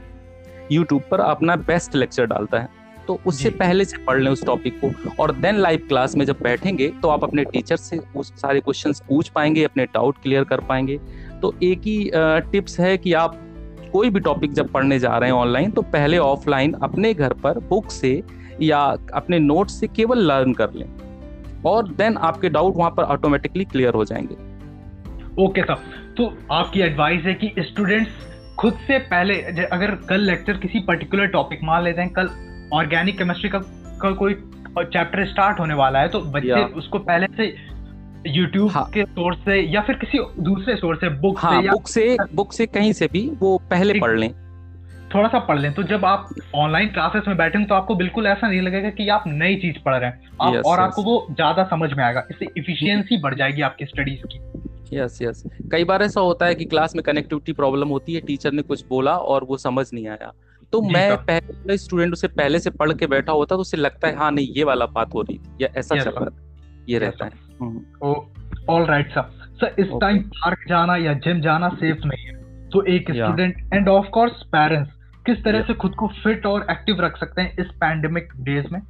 यूट्यूब 0.71 1.01
पर 1.11 1.19
अपना 1.19 1.55
बेस्ट 1.67 1.95
लेक्चर 1.95 2.25
डालता 2.25 2.59
है। 2.59 2.76
तो 3.07 3.19
उससे 3.25 3.49
पहले 3.51 3.85
से 3.85 3.97
पढ़ 3.97 4.19
लें 4.19 4.29
उस 4.31 4.45
टॉपिक 4.45 4.79
को। 4.81 4.91
और 5.19 5.31
देन 5.33 5.57
लाइव 5.57 5.85
क्लास 5.87 6.15
में 6.15 6.25
जब 6.25 6.39
बैठेंगे 6.43 6.87
तो 7.01 7.09
आप 7.09 7.23
अपने 7.23 7.43
टीचर 7.43 7.75
से 7.77 7.99
उस 8.15 8.33
सारे 8.35 8.59
क्वेश्चन 8.59 8.93
पूछ 9.07 9.29
पाएँगे 9.29 9.63
अपने 9.63 9.85
डाउट 9.85 10.21
क्लियर 10.23 10.43
कर 10.43 10.61
पाएँगे। 10.61 10.97
तो 11.41 11.53
एक 11.63 11.81
ही 11.81 12.09
टिप्स 12.51 12.79
है 12.79 12.97
कि 12.97 13.13
आप 13.15 13.37
कोई 13.91 14.09
भी 14.09 14.19
टॉपिक 14.19 14.53
जब 14.53 14.71
पढ़ने 14.71 14.99
जा 14.99 15.17
रहे 15.17 15.29
हैं 15.29 15.37
ऑनलाइन 15.37 15.71
तो 15.71 15.81
पहले 15.91 16.17
ऑफलाइन 16.17 16.73
अपने 16.83 17.13
घर 17.13 17.33
पर 17.33 17.59
बुक 17.59 17.91
से 17.91 18.21
या 18.61 18.79
अपने 19.13 19.39
नोट 19.39 19.69
से 19.69 19.87
केवल 19.87 20.19
लर्न 20.27 20.53
कर 20.53 20.73
लें। 20.73 20.87
और 21.65 21.87
देन 21.89 22.17
आपके 22.17 22.49
डाउट 22.49 22.73
वहाँ 22.77 22.91
पर 22.91 23.03
ऑटोमेटिकली 23.05 23.65
क्लियर 23.65 23.93
हो 23.93 24.05
जाएँगे। 24.05 24.35
ओके 25.37 25.61
okay, 25.61 25.71
सर 25.71 26.13
तो 26.13 26.33
आपकी 26.51 26.81
एडवाइस 26.81 27.25
है 27.25 27.33
कि 27.33 27.53
स्टूडेंट्स 27.59 28.11
खुद 28.59 28.73
से 28.87 28.97
पहले 28.99 29.33
अगर 29.65 29.91
कल 30.09 30.21
लेक्चर 30.21 30.57
किसी 30.57 30.79
पर्टिकुलर 30.79 31.27
टॉपिक 31.27 31.59
मान 31.63 31.83
लेते 31.83 32.01
हैं 32.01 32.09
कल 32.09 32.29
ऑर्गेनिक 32.73 33.17
केमिस्ट्री 33.17 33.49
का, 33.49 33.59
का 34.01 34.11
कोई 34.13 34.33
चैप्टर 34.77 35.25
स्टार्ट 35.25 35.59
होने 35.59 35.73
वाला 35.73 35.99
है 35.99 36.09
तो 36.09 36.19
बच्चे 36.21 36.63
उसको 36.73 36.99
पहले 37.01 37.27
से 37.37 37.55
यूट्यूब 38.27 38.71
हाँ. 38.71 38.89
के 38.93 39.03
सोर्स 39.03 39.37
से 39.37 39.59
या 39.73 39.81
फिर 39.81 39.95
किसी 39.95 40.19
दूसरे 40.43 40.75
सोर्स 40.75 40.99
से 40.99 41.09
बुक 41.19 41.39
हाँ, 41.39 41.51
से 41.51 41.65
या 41.65 41.71
बुक 41.71 41.87
से 41.87 42.17
बुक 42.35 42.53
से 42.53 42.65
कहीं 42.67 42.93
से 42.93 43.07
भी 43.07 43.29
वो 43.39 43.57
पहले 43.69 43.99
पढ़ 43.99 44.17
लें। 44.19 44.31
थोड़ा 45.13 45.27
सा 45.29 45.39
पढ़ 45.39 45.59
लें। 45.59 45.73
तो 45.73 45.83
जब 45.83 46.05
आप 46.05 46.29
ऑनलाइन 46.55 46.87
क्लासेस 46.87 47.27
में 47.27 47.37
बैठेंगे 47.37 47.67
तो 47.67 47.75
आपको 47.75 47.95
बिल्कुल 47.95 48.27
ऐसा 48.27 48.47
नहीं 48.47 48.61
लगेगा 48.61 48.89
कि 48.89 49.07
आप 49.09 49.23
नई 49.27 49.55
चीज़ 49.55 49.77
पढ़ 49.85 49.95
रहे 49.95 50.09
हैं। 50.09 50.29
आप, 50.41 50.65
और 50.65 50.79
आपको 50.79 51.03
वो 51.03 51.27
ज़्यादा 51.31 51.63
समझ 51.63 51.91
में 51.93 52.03
आएगा। 52.03 52.23
इससे 52.31 52.47
इफिशियंसी 52.57 53.21
बढ़ 53.21 53.35
जाएगी 53.35 53.61
आपकी 53.61 53.85
स्टडीज़ 53.85 54.25
की। 54.25 54.97
यस 54.97 55.17
यस 55.21 55.43
कई 55.71 55.83
बार 55.83 56.03
ऐसा 56.03 56.21
होता 56.21 56.45
है 56.45 56.55
कि 56.55 56.65
क्लास 56.65 56.95
में 56.95 57.03
कनेक्टिविटी 57.03 57.53
प्रॉब्लम 57.53 57.87
होती 57.87 58.13
है 58.13 58.21
टीचर 58.21 58.51
ने 58.51 58.61
कुछ 58.61 58.85
बोला 58.89 59.15
और 59.15 59.43
वो 59.43 59.57
समझ 59.57 59.85
नहीं 59.93 60.07
आया। 60.07 60.31
तो 60.71 60.81
मैं 60.81 61.17
पहले 61.17 61.77
स्टूडेंट 61.77 62.13
उसे 62.13 62.27
पहले 62.27 62.59
से 62.59 62.69
पढ़ 62.69 62.93
के 62.93 63.07
बैठा 63.07 63.31
होता 63.31 63.55
तो 63.55 63.61
उसे 63.61 63.77
लगता 63.77 64.07
है 64.07 64.15
हाँ 64.15 64.31
नहीं 64.31 64.47
ये 64.47 64.63
वाला 64.63 64.85
बात 64.85 65.13
हो 65.13 65.21
रही 65.21 65.37
थी 65.37 65.57
या 65.61 65.69
ऐसा 65.77 65.95
चल 65.95 66.09
रहा 66.09 66.29
ये 66.89 66.99
रहता 66.99 67.25
है। 67.25 67.31
ऑल 68.69 68.85
राइट 68.85 69.09
सर 69.11 69.31
सर 69.61 69.75
इस 69.79 69.87
टाइम 70.01 70.19
पार्क 70.19 70.59
जाना 70.69 70.95
या 70.95 71.13
जिम 71.13 71.41
जाना 71.41 71.69
सेफ़ 71.69 71.97
नहीं 72.05 72.25
है। 72.25 72.33
तो 72.69 72.83
एक 72.83 73.11
student 73.11 73.73
end 73.73 73.89
of 73.89 74.05
course 74.05 74.31
parents 74.31 74.91
किस 75.25 75.43
तरह 75.43 75.61
से 75.61 75.73
खुद 75.73 75.95
को 75.95 76.07
फिट 76.07 76.45
और 76.45 76.67
एक्टिव 76.71 77.01
रख 77.01 77.17
सकते 77.17 77.41
हैं 77.41 77.57
इस 77.57 77.67
पैंडेमिक 77.67 78.29
डेज़ 78.37 78.65
में? 78.71 78.81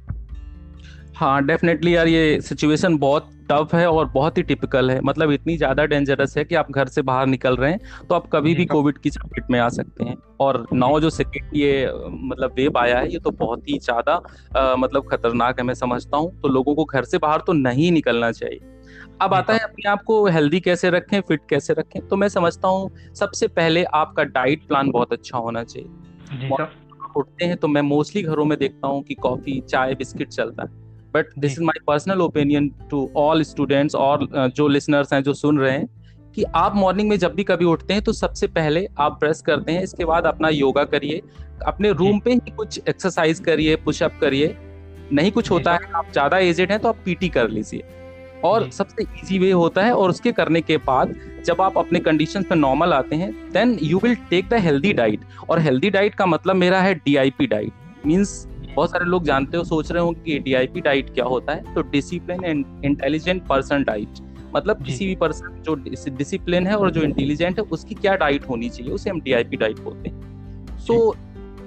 हाँ 1.18 1.42
डेफिनेटली 1.44 1.94
यार 1.96 2.08
ये 2.08 2.40
सिचुएशन 2.40 2.96
बहुत 2.98 3.30
टफ 3.50 3.74
है 3.74 3.86
और 3.90 4.08
बहुत 4.08 4.36
ही 4.38 4.42
टिपिकल 4.42 4.90
है। 4.90 5.00
मतलब 5.00 5.30
इतनी 5.30 5.56
ज़्यादा 5.56 5.84
डेंजरस 5.84 6.36
है 6.38 6.44
कि 6.44 6.54
आप 6.54 6.70
घर 6.70 6.88
से 6.88 7.02
बाहर 7.02 7.26
निकल 7.26 7.56
रहे 7.56 7.70
हैं 7.70 8.06
तो 8.08 8.14
आप 8.14 8.26
कभी 8.32 8.54
भी 8.54 8.64
कोविड 8.66 8.98
की 8.98 9.10
चपेट 9.10 9.50
में 9.50 9.58
आ 9.60 9.68
सकते 9.68 10.04
हैं। 10.04 10.16
और 10.40 10.66
नाउ 10.72 11.00
जो 11.00 11.10
सेकेंड 11.10 11.56
ये 11.56 11.90
मतलब 12.04 12.54
वेब 12.58 12.76
आया 12.78 12.98
है 12.98 13.12
ये 13.12 13.18
तो 13.18 13.30
बहुत 13.30 13.68
ही 13.68 13.78
ज़्यादा 13.78 14.16
मतलब 14.76 15.08
खतरनाक 15.10 15.58
है 15.58 15.64
मैं 15.66 15.74
समझता 15.74 16.16
हूँ। 16.16 16.30
तो 16.42 16.48
लोगों 16.48 16.74
को 16.74 16.84
घर 16.84 17.04
से 17.04 17.18
बाहर 17.18 17.40
तो 17.40 17.52
नहीं 17.52 17.92
निकलना 17.92 18.30
चाहिए। 18.32 18.60
अब 19.22 19.34
आता 19.34 19.52
है 19.52 19.58
अपने 19.58 19.90
आप 19.90 20.02
को 20.02 20.24
हेल्दी 20.26 20.60
कैसे 20.60 20.90
रखें 20.90 21.20
फिट 21.20 21.40
कैसे 21.50 21.72
रखें 21.72 22.00
तो 22.08 22.16
मैं 22.16 22.28
समझता 22.28 22.68
हूँ 22.68 22.90
सबसे 23.14 23.48
पहले 23.48 23.84
आपका 23.84 24.24
डाइट 24.24 24.66
प्लान 24.68 24.90
बहुत 24.90 25.12
अच्छा 25.12 25.38
होना 25.38 25.64
चाहिए। 25.64 26.56
उठते 27.16 27.44
हैं 27.44 27.56
तो 27.56 27.68
मैं 27.68 27.82
मोस्टली 27.82 28.22
घरों 28.22 28.44
में 28.44 28.58
देखता 28.58 28.88
हूँ 28.88 29.02
कि 29.02 29.14
कॉफ़ी 29.14 29.60
चाय 29.60 29.94
बिस्किट 29.94 30.28
चलता 30.28 30.62
है। 30.62 30.86
But 31.14 31.26
this 31.38 31.52
is 31.52 31.62
my 31.62 31.80
personal 31.86 32.20
opinion 32.20 32.70
to 32.90 33.10
all 33.16 33.42
students 33.42 33.94
और 33.94 34.28
जो 34.56 34.68
लिसनर्स 34.68 35.12
हैं 35.12 35.22
जो 35.22 35.34
सुन 35.34 35.58
रहे 35.58 35.72
हैं 35.72 35.88
कि 36.34 36.44
आप 36.54 36.76
मॉर्निंग 36.76 37.08
में 37.08 37.18
जब 37.18 37.34
भी 37.34 37.44
कभी 37.44 37.64
उठते 37.64 37.94
हैं 37.94 38.02
तो 38.02 38.12
सबसे 38.12 38.46
पहले 38.46 38.88
आप 38.98 39.12
ब्रश 39.12 39.42
करते 39.46 39.72
हैं 39.72 39.82
इसके 39.82 40.04
बाद 40.04 40.24
अपना 40.24 40.48
योगा 40.48 40.84
करिए 40.84 41.22
अपने 41.66 41.92
रूम 41.92 42.20
पे 42.20 42.32
ही 42.32 42.50
कुछ 42.50 42.80
एक्सरसाइज 42.88 43.40
करिए 43.40 43.76
पुशअप 43.76 44.18
करिए 44.20 44.56
नहीं 45.12 45.30
कुछ 45.32 45.50
होता 45.50 45.72
है 45.72 45.92
आप 45.94 46.06
ज़्यादा 46.12 46.38
एजेड 46.38 46.70
हैं 46.70 46.80
तो 46.80 46.88
आप 46.88 46.96
पीटी 47.04 47.28
कर 47.28 47.48
लीजिए। 47.48 47.82
और 48.44 48.70
सबसे 48.70 49.02
इजी 49.02 49.38
वे 49.38 49.50
होता 49.50 49.82
है 49.82 49.92
और 49.92 50.10
उसके 50.10 50.32
करने 50.32 50.60
के 50.60 50.76
बाद 50.76 51.14
जब 51.44 51.60
आप 51.60 51.78
अपने 51.78 52.00
कंडीशन 52.00 52.42
पे 52.42 52.54
नॉर्मल 52.54 52.92
आते 52.92 53.16
हैं 53.16 53.32
then 53.52 53.78
you 53.82 53.98
will 53.98 54.14
take 54.14 54.48
the 54.48 54.54
healthy 54.54 54.92
diet 54.92 55.20
और 55.50 55.58
हेल्दी 55.58 55.90
डाइट 55.90 56.14
का 56.14 56.26
मतलब 56.26 56.56
मेरा 56.56 56.80
है 56.80 56.94
डीआईपी 56.94 57.46
डाइट 57.46 58.06
मींस 58.06 58.48
बहुत 58.74 58.90
सारे 58.90 59.04
लोग 59.04 59.24
जानते 59.24 59.56
हो 59.56 59.64
सोच 59.64 59.90
रहे 59.92 60.02
होंगे 60.02 60.20
कि 60.22 60.38
डीआईपी 60.40 60.80
डाइट 60.80 61.12
क्या 61.14 61.24
होता 61.24 61.52
है? 61.52 61.74
तो 61.74 61.82
discipline 61.90 62.44
and 62.44 62.84
intelligent 62.84 63.46
person 63.46 63.84
diet 63.84 64.20
मतलब 64.54 64.82
किसी 64.84 65.06
भी 65.06 65.14
पर्सन 65.16 65.62
जो 65.62 65.74
डिसिप्लिन 66.08 66.66
है 66.66 66.76
और 66.76 66.90
जो 66.90 67.02
इंटेलिजेंट 67.02 67.58
है 67.58 67.64
उसकी 67.66 67.94
क्या 67.94 68.14
डाइट 68.16 68.48
होनी 68.48 68.68
चाहिए? 68.68 68.92
उसे 68.92 69.10
हम 69.10 69.20
डीआईपी 69.20 69.56
डाइट 69.56 69.80
बोलते 69.80 70.08
हैं। 70.08 70.78
सो 70.78 70.94
so, 70.94 71.16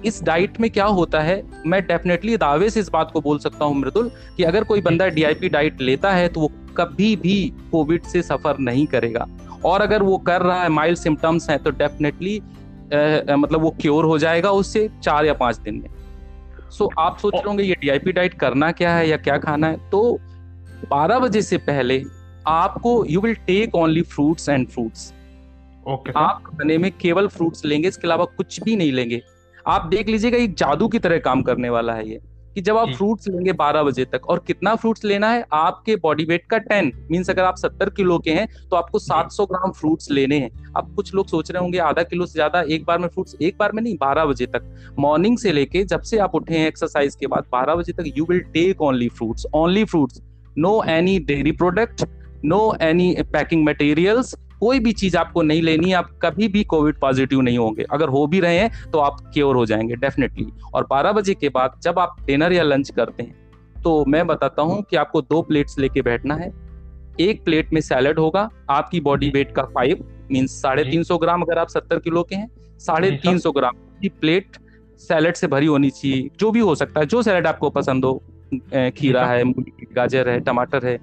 इस 0.04 0.22
डाइट 0.24 0.58
में 0.60 0.70
क्या 0.70 0.84
होता 0.86 1.20
है? 1.20 1.42
मैं 1.66 1.80
डेफिनेटली 1.86 2.36
दावे 2.36 2.70
से 2.70 2.80
इस 2.80 2.88
बात 2.90 3.10
को 3.12 3.20
बोल 3.20 3.38
सकता 3.38 3.64
हूँ 3.64 3.76
मृदुल 3.76 4.10
कि 4.36 4.44
अगर 4.44 4.64
कोई 4.64 4.80
बंदा 4.80 5.06
डीआईपी 5.08 5.48
डाइट 5.48 5.80
लेता 5.80 6.10
है 6.12 6.28
तो 6.28 6.40
वो 6.40 6.50
कभी 6.76 7.14
भी 7.16 7.52
कोविड 7.72 8.02
से 8.02 8.22
सफ़र 8.22 8.58
नहीं 8.60 8.86
करेगा। 8.86 9.26
और 9.64 9.82
अगर 9.82 10.02
वो 10.02 10.16
कर 10.18 10.42
रहा 10.42 10.62
है 10.62 10.68
माइल्ड 10.68 10.98
सिम्टम्स 10.98 11.48
हैं 11.50 11.58
तो 11.58 11.70
डेफिनेटली 11.72 12.40
मतलब 13.32 13.60
वो 13.60 13.70
क्योर 13.80 14.04
हो 14.04 14.18
जाएगा 14.18 14.50
उससे 14.52 14.88
चार 15.02 15.26
या 15.26 15.34
पाँच 15.34 15.58
दिन 15.58 15.74
में। 15.74 15.88
सो 16.72 16.88
आप 16.98 17.18
सोच 17.18 17.34
रहे 17.34 17.48
होंगे 17.48 17.64
ये 17.64 17.74
डीआईपी 17.80 18.12
डाइट 18.12 18.34
करना 18.34 18.70
क्या 18.72 18.94
है 18.96 19.08
या 19.08 19.16
क्या 19.16 19.38
खाना 19.38 19.66
है? 19.66 19.90
तो 19.90 20.18
12 20.92 21.18
बजे 21.18 21.42
से 21.42 21.58
पहले 21.58 22.02
आपको 22.46 23.04
you 23.06 23.20
will 23.20 23.34
take 23.46 23.74
only 23.74 24.02
fruits 24.02 24.48
and 24.48 24.68
fruits 24.68 25.12
okay 25.88 26.12
आप 26.16 26.42
खाने 26.46 26.78
में 26.78 26.90
केवल 26.92 27.28
फ्रूट्स 27.28 27.64
लेंगे 27.64 27.88
इसके 27.88 28.06
अलावा 28.06 28.24
कुछ 28.36 28.60
भी 28.62 28.76
नहीं 28.76 28.92
लेंगे। 28.92 29.20
आप 29.66 29.86
देख 29.86 30.08
लीजिएगा 30.08 30.38
ये 30.38 30.46
जादू 30.48 30.88
की 30.88 30.98
तरह 30.98 31.18
काम 31.18 31.42
करने 31.42 31.70
वाला 31.70 31.92
है 31.92 32.08
ये। 32.08 32.20
कि 32.54 32.60
जब 32.60 32.76
आप 32.76 32.88
फ्रूट्स 32.88 33.28
लेंगे 33.28 33.52
12 33.54 33.82
बजे 33.82 34.04
तक 34.04 34.26
और 34.30 34.42
कितना 34.46 34.74
फ्रूट्स 34.74 35.04
लेना 35.04 35.30
है? 35.30 35.44
आपके 35.52 35.96
बॉडी 35.98 36.24
वेट 36.24 36.44
का 36.50 36.58
10 36.62 36.90
मीन्स 37.10 37.30
अगर 37.30 37.42
आप 37.44 37.56
70 37.56 37.90
किलो 37.96 38.18
के 38.18 38.30
हैं 38.30 38.46
तो 38.70 38.76
आपको 38.76 38.98
700 39.00 39.46
ग्राम 39.46 39.72
फ्रूट्स 39.72 40.10
लेने 40.10 40.38
हैं। 40.38 40.50
अब 40.76 40.94
कुछ 40.96 41.14
लोग 41.14 41.28
सोच 41.28 41.50
रहे 41.50 41.62
होंगे 41.62 41.78
आधा 41.80 42.02
किलो 42.04 42.26
से 42.26 42.32
ज़्यादा 42.32 42.62
एक 42.68 42.84
बार 42.84 42.98
में 42.98 43.08
फ्रूट्स 43.08 43.36
एक 43.40 43.56
बार 43.58 43.72
में 43.72 43.82
नहीं 43.82 43.96
12 43.98 44.26
बजे 44.26 44.46
तक। 44.48 44.94
मॉर्निंग 44.98 45.38
से 45.38 45.52
लेके 45.52 45.84
जब 45.84 46.02
से 46.02 46.18
आप 46.18 46.34
उठे 46.34 46.58
हैं 46.58 46.66
एक्सरसाइज 46.68 47.14
के 47.14 47.26
बाद 47.26 47.44
12 47.54 47.76
बजे 47.76 47.92
तक 47.92 48.12
you 48.16 48.26
will 48.30 48.40
take 48.54 48.82
only 48.82 49.08
fruits 49.10 49.46
only 49.54 49.84
fruits 49.84 50.22
no 50.58 50.82
any 50.90 51.18
dairy 51.26 51.52
product 51.54 52.04
no 52.44 52.60
any 52.82 53.14
packing 53.32 53.64
materials 53.66 54.34
कोई 54.62 54.78
भी 54.78 54.92
चीज़ 54.92 55.16
आपको 55.16 55.42
नहीं 55.42 55.62
लेनी 55.62 55.88
है 55.88 55.94
आप 55.94 56.10
कभी 56.22 56.48
भी 56.48 56.62
कोविड 56.64 56.98
पॉजिटिव 57.00 57.40
नहीं 57.40 57.58
होंगे। 57.58 57.84
अगर 57.90 58.08
हो 58.08 58.26
भी 58.26 58.40
रहे 58.40 58.58
हैं 58.58 58.90
तो 58.90 58.98
आप 58.98 59.16
क्योर 59.34 59.56
हो 59.56 59.64
जाएँगे 59.66 59.94
डेफिनेटली 59.96 60.46
और 60.74 60.86
12 60.90 61.12
बजे 61.12 61.34
के 61.34 61.48
बाद 61.48 61.80
जब 61.82 61.98
आप 61.98 62.16
डिनर 62.26 62.52
या 62.52 62.62
लंच 62.62 62.90
करते 62.90 63.22
हैं 63.22 63.82
तो 63.82 64.04
मैं 64.04 64.26
बताता 64.26 64.62
हूँ 64.62 64.82
कि 64.82 64.96
आपको 64.96 65.20
दो 65.22 65.42
प्लेट्स 65.42 65.78
लेके 65.78 66.02
बैठना 66.02 66.34
है। 66.34 66.50
एक 67.20 67.44
प्लेट 67.44 67.72
में 67.72 67.80
सैलड 67.80 68.18
होगा 68.18 68.48
आपकी 68.70 69.00
बॉडी 69.00 69.30
वेट 69.30 69.54
का 69.54 69.62
फाइव 69.64 70.04
मीन 70.32 70.46
साढ़े 70.46 70.84
तीन 70.84 71.02
सौ 71.02 71.18
ग्राम 71.18 71.42
अगर 71.42 71.58
आप 71.58 71.68
सत्तर 71.68 71.98
किलो 71.98 72.22
के 72.22 72.36
हैं 72.36 72.78
साढ़े 72.80 73.10
तीन 73.22 73.38
सौ 73.38 73.52
ग्राम 73.52 73.76
की 74.02 74.08
प्लेट 74.10 74.56
सैलड 75.00 75.34
से 75.34 75.46
भरी 75.46 75.66
होनी 75.66 75.90
चाहिए। 75.90 76.28
जो 76.40 76.50
भी 76.50 76.60
हो 76.60 76.74
सकता 76.74 77.00
है 77.00 77.06
जो 77.06 77.22
सैलड 77.22 77.46
आपको 77.46 77.70
पसंद 77.70 78.04
हो 78.04 78.22
खीरा 78.90 79.24
है। 79.26 79.44
मूली 79.44 79.86
गाजर 79.92 80.28
है 80.28 80.38
टमाटर 80.40 80.86
है 80.86 80.96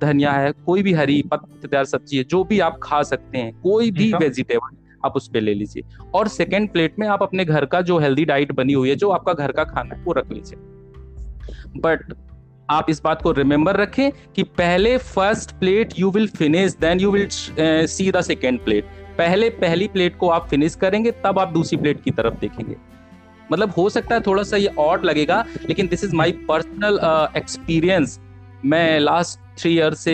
धनिया 0.00 0.32
है 0.32 0.52
कोई 0.66 0.82
भी 0.82 0.92
हरी 0.92 1.22
पत्तेदार 1.30 1.84
सब्ज़ी 1.84 2.18
है 2.18 2.24
जो 2.24 2.42
भी 2.44 2.60
आप 2.60 2.78
खा 2.82 3.02
सकते 3.04 3.38
हैं 3.38 3.52
कोई 3.60 3.90
भी 3.90 4.12
वेजिटेबल 4.14 4.76
आप 5.04 5.16
उस 5.16 5.28
पे 5.28 5.40
ले 5.40 5.54
लीजिए। 5.54 5.82
और 6.14 6.28
सेकेंड 6.28 6.68
प्लेट 6.72 6.98
में 6.98 7.06
आप 7.08 7.22
अपने 7.22 7.44
घर 7.44 7.64
का 7.64 7.80
जो 7.80 7.98
हेल्दी 7.98 8.24
डाइट 8.24 8.52
बनी 8.52 8.72
हुई 8.72 8.88
है 8.88 8.96
जो 8.96 9.10
आपका 9.10 9.32
घर 9.32 9.52
का 9.52 9.64
खाना 9.64 9.94
है 9.94 10.02
वो 10.04 10.12
रख 10.12 10.32
लीजिए। 10.32 10.58
बट 11.80 12.12
आप 12.70 12.86
इस 12.90 13.00
बात 13.02 13.22
को 13.22 13.32
रिमेम्बर 13.32 13.76
रखें 13.76 14.10
कि 14.36 14.42
पहले 14.58 14.96
first 14.98 15.50
plate 15.50 15.92
you 15.98 16.10
will 16.10 16.26
finish 16.28 16.76
then 16.80 17.00
you 17.00 17.10
will 17.10 17.28
see 17.30 18.10
the 18.10 18.20
second 18.20 18.60
plate 18.60 18.84
पहले 19.18 19.50
पहली 19.50 19.88
प्लेट 19.88 20.16
को 20.16 20.28
आप 20.28 20.48
फिनिश 20.48 20.74
करेंगे 20.74 21.10
तब 21.24 21.38
आप 21.38 21.52
दूसरी 21.52 21.78
प्लेट 21.78 22.02
की 22.02 22.10
तरफ़ 22.10 22.34
देखेंगे। 22.34 22.76
मतलब 23.52 23.72
हो 23.78 23.88
सकता 23.90 24.14
है 24.14 24.20
थोड़ा 24.20 24.42
सा 24.42 24.56
ये 24.56 24.74
ऑट 24.78 25.04
लगेगा 25.04 25.44
लेकिन 25.68 25.88
this 25.88 26.04
is 26.04 26.14
my 26.16 26.32
personal 26.48 27.00
experience 27.36 28.20
मैं 28.64 28.98
लास्ट 29.00 29.40
थ्री 29.58 29.70
ईयर 29.74 29.94
से 29.94 30.12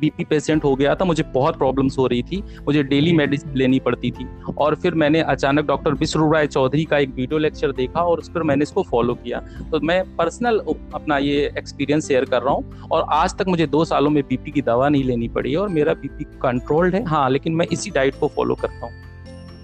बीपी 0.00 0.22
uh, 0.22 0.28
पेशेंट 0.30 0.64
हो 0.64 0.74
गया 0.76 0.94
था 0.94 1.04
मुझे 1.04 1.22
बहुत 1.34 1.56
प्रॉब्लम्स 1.58 1.96
हो 1.98 2.06
रही 2.06 2.22
थी 2.22 2.42
मुझे 2.66 2.82
डेली 2.82 3.12
मेडिसिन 3.12 3.54
लेनी 3.56 3.78
पड़ती 3.80 4.10
थी। 4.10 4.26
और 4.58 4.74
फिर 4.82 4.94
मैंने 4.94 5.20
अचानक 5.22 5.66
डॉक्टर 5.66 5.94
विश्व 5.94 6.32
राय 6.32 6.46
चौधरी 6.46 6.84
का 6.84 6.98
एक 6.98 7.14
वीडियो 7.14 7.38
लेक्चर 7.38 7.72
देखा 7.72 8.00
और 8.00 8.18
उस 8.18 8.28
पर 8.28 8.42
मैंने 8.42 8.62
इसको 8.62 8.82
फॉलो 8.82 9.14
किया। 9.14 9.40
तो 9.70 9.80
मैं 9.80 10.02
पर्सनल 10.16 10.58
अपना 10.94 11.18
ये 11.18 11.40
एक्सपीरियंस 11.58 12.08
शेयर 12.08 12.24
कर 12.24 12.42
रहा 12.42 12.54
हूँ 12.54 12.88
और 12.92 13.06
आज 13.12 13.36
तक 13.38 13.48
मुझे 13.48 13.66
दो 13.66 13.84
सालों 13.84 14.10
में 14.10 14.22
बीपी 14.28 14.50
की 14.50 14.62
दवा 14.62 14.88
नहीं 14.88 15.04
लेनी 15.04 15.28
पड़ी 15.28 15.54
और 15.54 15.68
मेरा 15.68 15.94
बीपी 15.94 16.24
कंट्रोल्ड 16.42 16.94
है। 16.94 17.04
हाँ 17.04 17.28
लेकिन 17.30 17.54
मैं 17.54 17.66
इसी 17.72 17.90
डाइट 17.90 18.20
को 18.20 18.28
फॉलो 18.28 18.54
करता 18.54 18.86
हूँ। 18.86 19.05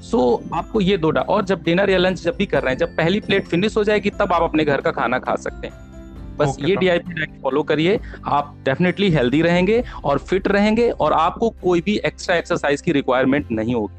सो 0.03 0.43
so, 0.45 0.55
आपको 0.55 0.81
ये 0.81 0.97
दो 0.97 1.11
डा 1.11 1.21
और 1.21 1.45
जब 1.45 1.63
डिनर 1.63 1.91
या 1.91 1.99
लंच 1.99 2.23
जब 2.23 2.37
भी 2.37 2.47
कर 2.47 2.63
रहे 2.63 2.73
हैं 2.73 2.79
जब 2.79 2.97
पहली 2.97 3.21
प्लेट 3.21 3.47
फिनिश 3.47 3.77
हो 3.77 3.85
जाएगी 3.85 4.11
तब 4.11 4.33
आप 4.33 4.43
अपने 4.43 4.65
घर 4.65 4.81
का 4.81 4.91
खाना 4.91 5.19
खा 5.19 5.37
सकते 5.37 5.67
हैं। 5.67 6.37
बस 6.37 6.57
ये 6.61 6.77
डीआईपी 6.77 7.15
डाइट 7.15 7.41
फॉलो 7.43 7.63
करिए। 7.63 8.01
आप 8.27 8.57
डेफिनेटली 8.65 9.11
हेल्दी 9.11 9.43
रहेंगे 9.43 9.83
और 10.05 10.19
फिट 10.19 10.49
रहेंगे 10.49 10.91
और 10.91 11.13
आपको 11.13 11.51
कोई 11.51 11.81
भी 11.81 11.97
एक्स्ट्रा 12.05 12.37
एक्सरसाइज 12.37 12.81
की 12.81 12.93
रिक्वायरमेंट 12.93 13.51
नहीं 13.53 13.75
होगी। 13.75 13.95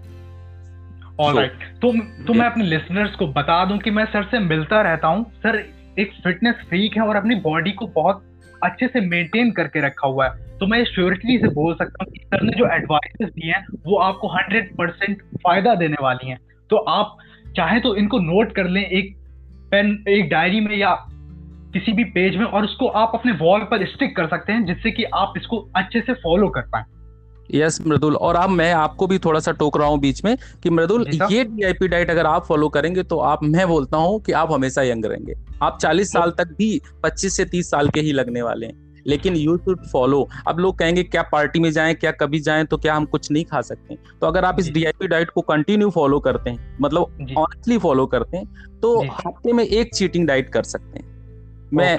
ऑलराइट 1.20 1.52
so, 1.52 1.82
तो 1.82 1.92
तो 2.26 2.34
मैं 2.34 2.46
अपने 2.46 2.64
लिसनर्स 2.64 3.16
को 3.16 3.28
बता 3.28 3.66
दूँ 3.66 3.78
कि 3.78 3.92
मैं 3.92 4.06
सर 4.06 4.24
से 4.24 4.40
मिलता 4.40 4.82
रहता 4.82 5.08
हूँ। 5.08 5.32
सर 5.32 5.64
एक 6.00 6.12
फिटनेस 6.24 6.56
फ्रीक 6.70 6.98
है 6.98 7.04
और 7.04 7.16
अपनी 7.16 7.36
बॉडी 7.36 7.72
को 7.72 7.88
बहुत 7.88 8.24
अच्छे 8.64 8.88
से 8.88 9.02
मेंटेन 9.02 9.52
करके 9.52 9.86
रखा 9.86 10.08
हुआ 10.08 10.28
है। 10.28 10.58
तो 10.58 10.68
मैं 10.68 10.84
श्योरिटी 10.86 11.38
से 11.38 11.48
बोल 11.48 11.74
सकता 11.74 12.04
हूँ 12.04 12.12
कि 12.12 12.20
सर 12.26 12.42
ने 12.42 12.52
जो 12.52 12.68
एडवाइसेस 12.74 13.30
दी 13.30 13.48
हैं, 13.48 13.66
वो 13.86 13.98
आपको 13.98 14.28
हंड्रेड 14.28 14.76
परसेंट 14.76 15.22
फ़ायदा 15.22 15.76
देने 15.76 15.98
वाली 16.02 16.30
हैं। 16.30 16.38
तो 16.70 16.76
आप 16.76 17.18
चाहे 17.56 17.80
तो 17.80 17.96
इनको 17.96 18.20
नोट 18.20 18.56
कर 18.56 18.68
लें 18.68 18.82
एक 18.82 19.16
पेन 19.72 20.04
एक 20.08 20.30
डायरी 20.30 20.60
में 20.60 20.78
या 20.78 20.96
किसी 21.74 21.94
भी 21.94 22.04
पेज 22.04 22.36
में 22.36 22.46
और 22.46 22.64
उसको 22.64 22.88
आप 22.88 23.12
अपने 23.14 23.32
वॉल 23.32 23.60
पर 23.60 23.86
स्टिक 23.86 24.16
कर 24.16 24.28
सकते 24.28 24.54
हैं, 24.54 24.66
जिससे 24.66 24.92
कि 24.92 25.04
आप 25.04 25.34
इसको 25.38 25.58
अच्छे 25.76 26.02
से 26.02 26.14
फॉलो 26.14 26.48
कर 26.48 26.62
पाए। 26.62 26.84
Yes 27.52 27.78
yes, 27.78 27.88
Mridul. 27.88 28.16
और 28.16 28.36
अब 28.36 28.50
मैं 28.50 28.72
आपको 28.74 29.08
भी 29.08 29.18
थोड़ा 29.20 29.40
सा 29.40 29.52
टोक 29.52 29.78
रहा 29.78 29.88
हूँ 29.88 30.00
बीच 30.00 30.24
में 30.26 30.36
कि 30.64 30.70
मृदुल 30.70 31.06
ये 31.32 31.44
डीआईपी 31.44 31.88
डाइट 31.88 32.10
अगर 32.10 32.26
आप 32.26 32.46
फॉलो 32.46 32.70
करेंगे 32.70 33.04
तो 33.04 33.18
आप 33.22 33.44
मैं 33.44 33.68
बोलता 33.68 33.98
हूँ 33.98 34.20
कि 34.22 34.32
आप 34.32 34.52
हमेशा 34.52 34.82
यंग 34.82 35.06
रहेंगे। 35.06 35.36
आप 35.64 35.80
40 35.80 36.12
साल 36.14 36.32
तक 36.32 36.56
भी 36.58 36.80
25 37.06 37.38
से 37.38 37.46
30 37.46 37.70
साल 37.70 37.90
के 37.90 38.02
ही 38.02 38.12
लगने 38.12 38.42
वाले 38.42 38.66
हैं। 38.66 39.02
लेकिन 39.08 39.36
यू 39.36 39.58
शुड 39.58 39.86
फॉलो 39.92 40.28
अब 40.48 40.60
लोग 40.60 40.78
कहेंगे 40.80 41.04
क्या 41.04 41.22
पार्टी 41.22 41.60
में 41.60 41.72
जाएँ 41.72 41.96
क्या 41.96 42.12
कभी 42.12 42.40
जाएँ 42.40 42.66
तो 42.66 42.78
क्या 42.78 42.94
हम 42.96 43.06
कुछ 43.06 43.32
नहीं 43.32 43.46
खा 43.46 43.62
सकते 43.62 43.98
तो 44.22 44.28
अगर 44.28 44.46
आप 44.46 44.60
इस 44.60 44.72
डीआईपी 44.72 45.08
डाइट 45.08 45.30
को 45.30 45.42
कंटिन्यू 45.42 45.90
फॉलो 45.90 46.20
करते 46.20 46.50
हैं 46.50 46.78
मतलब 46.82 47.36
ऑनेस्टली 47.38 47.78
फॉलो 47.78 48.06
करते 48.06 48.38
हैं 48.38 48.80
तो 48.80 49.00
हफ़्ते 49.04 49.54
में 49.54 49.64
एक 49.64 49.94
चीटिंग 49.96 50.28
डाइट 50.28 50.50
कर 50.50 50.64
सकते 50.64 51.00
हैं। 51.00 51.13
मैं 51.74 51.98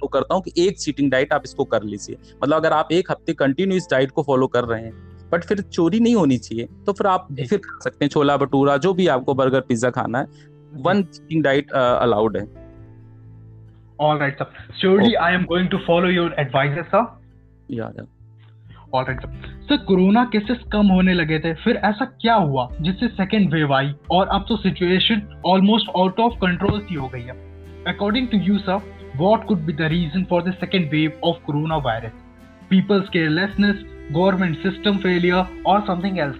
तो 0.00 0.06
करता 0.06 0.34
हूँ 0.34 0.42
कि 0.42 0.52
एक 0.66 0.78
चीटिंग 0.78 1.10
डाइट 1.10 1.32
आप 1.32 1.42
इसको 1.44 1.64
कर 1.74 1.82
लीजिए 1.82 2.16
मतलब 2.42 2.56
अगर 2.56 2.72
आप 2.72 2.92
एक 2.92 3.10
हफ़्ते 3.10 3.32
कंटिन्यू 3.34 3.76
इस 3.76 3.88
डाइट 3.90 4.10
को 4.10 4.22
फॉलो 4.22 4.46
कर 4.56 4.64
रहे 4.64 4.82
हैं 4.82 5.28
बट 5.30 5.44
फिर 5.44 5.60
चोरी 5.62 6.00
नहीं 6.00 6.14
होनी 6.14 6.38
चाहिए 6.38 6.68
तो 6.86 6.92
फिर 6.92 7.06
आप 7.06 7.28
फिर 7.38 7.58
खा 7.58 7.78
सकते 7.84 8.04
हैं 8.04 8.10
छोला 8.10 8.36
भटूरा 8.36 8.76
जो 8.78 8.92
भी 8.94 9.06
आपको 9.14 9.34
बर्गर 9.34 9.60
पिज्जा 9.68 9.90
खाना 9.90 10.18
है 10.18 10.52
वन 10.82 11.02
चीटिंग 11.04 11.42
डाइट 11.44 11.72
अलाउड 11.72 12.36
है 12.36 12.46
All 13.98 14.18
right, 14.18 14.36
sir. 14.36 14.46
Surely 14.74 15.04
okay. 15.08 15.16
I 15.16 15.32
am 15.32 15.46
going 15.46 15.68
to 15.70 15.78
follow 15.80 16.08
your 16.08 16.30
advices, 16.36 16.86
sir. 16.90 17.06
Yeah, 17.68 17.90
yeah. 17.94 18.06
All 18.92 19.04
right, 19.04 19.20
sir. 19.22 19.30
Sir 19.64 19.76
corona 19.84 20.24
cases 20.32 20.58
कम 20.72 20.86
होने 20.86 21.12
लगे 21.14 21.38
थे 21.38 21.52
फिर 21.62 21.76
ऐसा 21.84 22.04
क्या 22.20 22.34
हुआ 22.34 22.68
जिससे 22.80 23.08
सेकेंड 23.10 23.52
वेव 23.54 23.72
आई 23.74 23.92
और 24.12 24.28
अब 24.28 24.44
तो 24.48 24.56
situation 24.56 25.22
almost 25.46 25.88
out 25.96 26.20
of 26.20 26.34
control 26.40 26.80
सी 26.80 26.94
हो 26.94 27.08
गई 27.08 27.22
है 27.22 27.36
according 27.88 28.28
to 28.28 28.38
you 28.38 28.58
sir 28.58 28.80
what 29.16 29.46
could 29.46 29.66
be 29.66 29.72
the 29.72 29.88
reason 29.88 30.26
for 30.26 30.42
the 30.42 30.56
second 30.58 30.90
wave 30.90 31.12
of 31.22 31.36
coronavirus? 31.46 32.12
People's 32.70 33.08
carelessness, 33.10 33.76
government 34.12 34.62
system 34.62 34.98
failure, 35.00 35.46
or 35.64 35.84
something 35.86 36.18
else? 36.18 36.36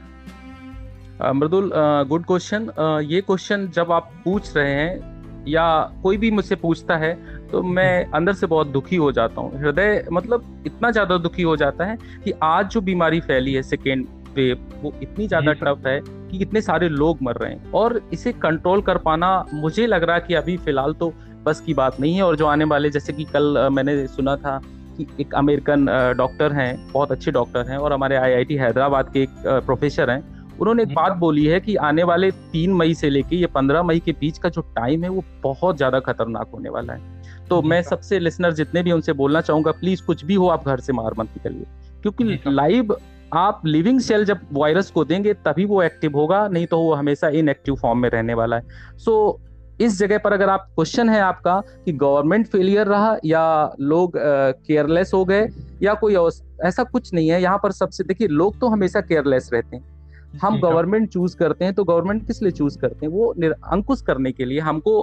Mridul 1.34 1.70
good 2.08 2.24
question 2.26 2.66
ये 3.10 3.20
question 3.20 3.66
जब 3.74 3.92
आप 3.92 4.10
पूछ 4.24 4.56
रहे 4.56 4.72
हैं 4.72 5.44
या 5.48 5.66
कोई 6.02 6.16
भी 6.16 6.30
मुझसे 6.30 6.54
पूछता 6.56 6.96
है 6.96 7.12
तो 7.50 7.62
मैं 7.62 8.04
अंदर 8.10 8.32
से 8.32 8.46
बहुत 8.46 8.66
दुखी 8.66 8.96
हो 8.96 9.10
जाता 9.12 9.40
हूँ 9.40 9.60
हृदय 9.60 10.04
मतलब 10.12 10.64
इतना 10.66 10.90
ज़्यादा 10.90 11.18
दुखी 11.18 11.42
हो 11.42 11.56
जाता 11.56 11.84
है 11.84 11.96
कि 12.24 12.32
आज 12.42 12.68
जो 12.70 12.80
बीमारी 12.80 13.20
फैली 13.20 13.54
है 13.54 13.62
सेकेंड 13.62 14.06
वेव 14.36 14.66
वो 14.82 14.92
इतनी 15.02 15.26
ज़्यादा 15.28 15.52
टफ 15.52 15.86
है 15.86 16.00
कि 16.00 16.38
इतने 16.42 16.60
सारे 16.60 16.88
लोग 16.88 17.18
मर 17.22 17.36
रहे 17.36 17.52
हैं 17.52 17.70
और 17.72 18.00
इसे 18.12 18.32
कंट्रोल 18.42 18.82
कर 18.82 18.98
पाना 18.98 19.32
मुझे 19.54 19.86
लग 19.86 20.04
रहा 20.04 20.16
है 20.16 20.24
कि 20.28 20.34
अभी 20.34 20.56
फ़िलहाल 20.56 20.92
तो 20.94 21.12
बस 21.44 21.60
की 21.60 21.74
बात 21.74 22.00
नहीं 22.00 22.14
है 22.14 22.22
और 22.22 22.36
जो 22.36 22.46
आने 22.46 22.64
वाले 22.64 22.90
जैसे 22.90 23.12
कि 23.12 23.24
कल 23.24 23.68
मैंने 23.72 24.06
सुना 24.06 24.36
था 24.36 24.60
कि 24.96 25.06
एक 25.20 25.34
अमेरिकन 25.34 25.86
डॉक्टर 26.16 26.52
हैं 26.52 26.92
बहुत 26.92 27.12
अच्छे 27.12 27.30
डॉक्टर 27.30 27.68
हैं 27.68 27.78
और 27.78 27.92
हमारे 27.92 28.16
आईआईटी 28.16 28.54
हैदराबाद 28.54 29.10
के 29.12 29.22
एक 29.22 29.30
प्रोफेसर 29.66 30.10
हैं। 30.10 30.22
उन्होंने 30.60 30.82
एक 30.82 30.94
बात 30.94 31.12
बोली 31.12 31.44
है 31.46 31.58
कि 31.60 31.74
आने 31.76 32.02
वाले 32.02 32.30
तीन 32.52 32.72
मई 32.72 32.94
से 32.94 33.10
लेके 33.10 33.36
ये 33.36 33.46
पंद्रह 33.46 33.82
मई 33.82 34.00
के 34.00 34.12
बीच 34.12 34.38
का 34.38 34.48
जो 34.48 34.60
टाइम 34.76 35.04
है 35.04 35.08
वो 35.10 35.24
बहुत 35.42 35.76
ज़्यादा 35.76 36.00
खतरनाक 36.00 36.50
होने 36.54 36.68
वाला 36.68 36.92
है। 36.92 37.46
तो 37.48 37.60
मैं 37.62 37.80
सबसे 37.82 38.18
लिसनर 38.18 38.52
जितने 38.52 38.82
भी 38.82 38.92
उनसे 38.92 39.12
बोलना 39.12 39.40
चाहूँगा 39.40 39.72
प्लीज़ 39.72 40.02
कुछ 40.02 40.24
भी 40.24 40.34
हो 40.34 40.48
आप 40.48 40.68
घर 40.68 40.80
से 40.80 40.92
मार 40.92 41.14
मत 41.18 41.28
निकलिए। 41.28 41.66
क्योंकि 42.02 42.38
लाइव 42.46 42.96
आप 43.34 43.62
लिविंग 43.66 44.00
सेल 44.00 44.24
जब 44.24 44.40
वायरस 44.52 44.90
को 44.90 45.04
देंगे 45.04 45.32
तभी 45.44 45.64
वो 45.64 45.82
एक्टिव 45.82 46.16
होगा 46.16 46.46
नहीं 46.48 46.66
तो 46.66 46.78
वो 46.80 46.92
हमेशा 46.94 47.28
इनएक्टिव 47.30 47.74
फॉर्म 47.74 47.98
में 47.98 48.08
रहने 48.10 48.34
वाला 48.34 48.56
है। 48.56 48.96
सो 48.96 49.10
so, 49.30 49.53
इस 49.80 49.98
जगह 49.98 50.18
पर 50.18 50.32
अगर 50.32 50.48
आप 50.48 50.66
क्वेश्चन 50.68 51.08
है 51.08 51.20
आपका 51.20 51.60
कि 51.84 51.92
गवर्नमेंट 51.94 52.46
फेलियर 52.46 52.86
रहा 52.86 53.16
या 53.24 53.72
लोग 53.82 54.12
केयरलेस 54.16 55.10
हो 55.14 55.24
गए 55.24 55.48
या 55.82 55.94
कोई 55.94 56.16
ऐसा 56.64 56.82
कुछ 56.84 57.12
नहीं 57.14 57.28
है। 57.28 57.40
यहाँ 57.42 57.58
पर 57.62 57.72
सबसे 57.72 58.04
देखिए 58.04 58.28
लोग 58.28 58.60
तो 58.60 58.68
हमेशा 58.68 59.00
केयरलेस 59.00 59.48
रहते 59.52 59.76
हैं। 59.76 60.38
हम 60.42 60.58
गवर्नमेंट 60.60 61.08
चूज़ 61.10 61.36
करते 61.36 61.64
हैं 61.64 61.74
तो 61.74 61.84
गवर्नमेंट 61.84 62.26
किस 62.26 62.42
लिए 62.42 62.52
चूज़ 62.52 62.78
करते 62.78 63.06
हैं? 63.06 63.12
वो 63.12 63.32
अंकुश 63.72 64.02
करने 64.02 64.32
के 64.32 64.44
लिए 64.44 64.60
हमको 64.60 65.00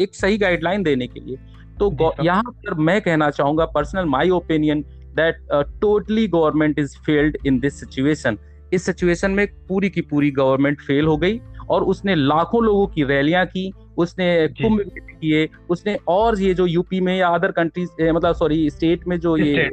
एक 0.00 0.14
सही 0.14 0.38
गाइडलाइन 0.38 0.82
देने 0.82 1.06
के 1.06 1.20
लिए। 1.20 1.36
तो 1.78 2.14
यहाँ 2.22 2.42
पर 2.42 2.74
मैं 2.80 3.00
कहना 3.02 3.30
चाहूँगा 3.30 3.64
personal 3.66 4.04
my 4.06 4.30
opinion 4.30 4.82
that 5.16 5.36
totally 5.80 6.26
government 6.28 6.78
is 6.78 6.96
failed 7.06 7.36
in 7.46 7.58
this 7.60 7.80
situation 7.80 8.38
इस 8.72 8.84
सिचुएशन 8.86 9.30
में 9.30 9.46
पूरी 9.68 9.88
की 9.90 10.00
पूरी 10.02 10.30
गवर्नमेंट 10.32 10.80
फेल 10.80 11.06
हो 11.06 11.16
गई 11.16 11.40
और 11.70 11.82
उसने 11.84 12.14
लाखों 12.14 12.64
लोगों 12.64 12.86
की 12.86 13.04
रैलियाँ 13.04 13.44
की 13.46 13.70
उसने 13.98 14.26
कुंभ 14.60 14.80
किए 14.90 15.48
उसने 15.70 15.96
और 16.08 16.40
ये 16.40 16.54
जो 16.54 16.66
यूपी 16.66 17.00
में 17.00 17.16
या 17.16 17.28
अदर 17.30 17.52
कंट्रीज़ 17.52 17.90
मतलब 18.04 18.34
सॉरी 18.34 18.68
स्टेट 18.70 19.06
में 19.08 19.18
जो 19.20 19.36
ये 19.36 19.70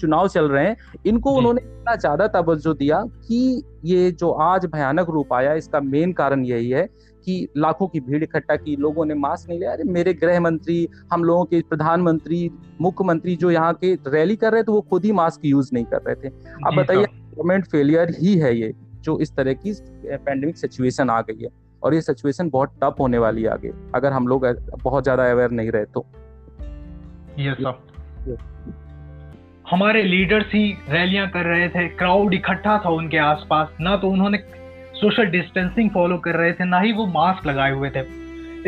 चुनाव 0.00 0.28
चल 0.28 0.48
रहे 0.48 0.64
हैं 0.64 0.76
इनको 1.06 1.30
उन्होंने 1.36 1.60
इतना 1.60 1.94
ज़्यादा 1.96 2.26
तवज्जो 2.30 2.72
दिया 2.74 3.02
कि 3.20 3.62
ये 3.84 4.10
जो 4.10 4.30
आज 4.42 4.66
भयानक 4.66 5.08
रूप 5.10 5.32
आया 5.32 5.54
इसका 5.54 5.80
मेन 5.80 6.12
कारण 6.12 6.44
यही 6.44 6.68
है 6.70 6.86
कि 7.26 7.48
लाखों 7.56 7.86
की 7.88 8.00
भीड़ 8.00 8.22
इकट्ठा 8.24 8.56
की 8.56 8.76
लोगों 8.76 9.04
ने 9.04 9.14
मास्क 9.14 9.48
नहीं 9.48 9.58
लिया। 9.58 9.72
अरे 9.72 9.84
मेरे 9.84 10.12
गृह 10.14 10.40
मंत्री 10.40 10.86
हम 11.12 11.24
लोगों 11.24 11.44
के 11.44 11.60
प्रधानमंत्री 11.68 12.50
मुख्यमंत्री 12.80 13.36
जो 13.36 13.50
यहाँ 13.50 13.72
के 13.74 13.94
रैली 14.06 14.36
कर 14.36 14.52
रहे 14.52 14.62
थे 14.62 14.72
वो 14.72 14.80
खुद 14.90 15.04
ही 15.04 15.12
मास्क 15.12 15.44
यूज़ 15.44 15.70
नहीं 15.72 15.84
कर 15.84 16.02
रहे 16.06 16.14
थे। 16.14 16.28
अब 16.28 16.76
बताइए 16.76 17.04
गवर्नमेंट 17.04 17.66
फेलियर 17.66 18.14
ही 18.20 18.36
है 18.38 18.56
ये 18.56 18.72
जो 19.02 19.18
इस 19.20 19.34
तरह 19.36 19.52
की 19.56 19.72
पैंडेमिक 20.06 20.56
सिचुएशन 20.56 21.10
आ 21.10 21.20
गई 21.20 21.42
है। 21.42 21.48
और 21.82 21.94
ये 21.94 22.00
सिचुएशन 22.00 22.50
बहुत 22.50 22.72
टफ 22.82 22.96
होने 23.00 23.18
वाली 23.18 23.42
है 23.42 23.48
आगे। 23.50 23.72
अगर 23.94 24.12
हम 24.12 24.28
लोग 24.28 24.46
बहुत 24.74 25.02
ज़्यादा 25.04 25.30
अवेयर 25.30 25.50
नहीं 25.50 25.70
रहे 25.70 25.84
तो। 25.86 26.06
Yes, 27.38 27.64
हमारे 29.70 30.02
लीडर्स 30.02 30.46
ही 30.46 30.64
रैलियाँ 30.88 31.28
कर 31.30 31.44
रहे 31.46 31.68
थे 31.68 31.86
क्राउड 31.90 32.34
इकट्ठा 32.34 32.76
था 32.78 32.88
उनके 32.90 33.18
आसपास। 33.20 33.68
ना 33.80 33.96
तो 33.96 34.08
उन्होंने 34.08 34.38
सोशल 34.94 35.26
डिस्टेंसिंग 35.30 35.90
फॉलो 35.90 36.18
कर 36.18 36.36
रहे 36.36 36.52
थे 36.52 36.64
ना 36.64 36.80
ही 36.80 36.92
वो 36.92 37.06
मास्क 37.08 37.46
लगाए 37.46 37.72
हुए 37.72 37.90
थे। 37.90 38.00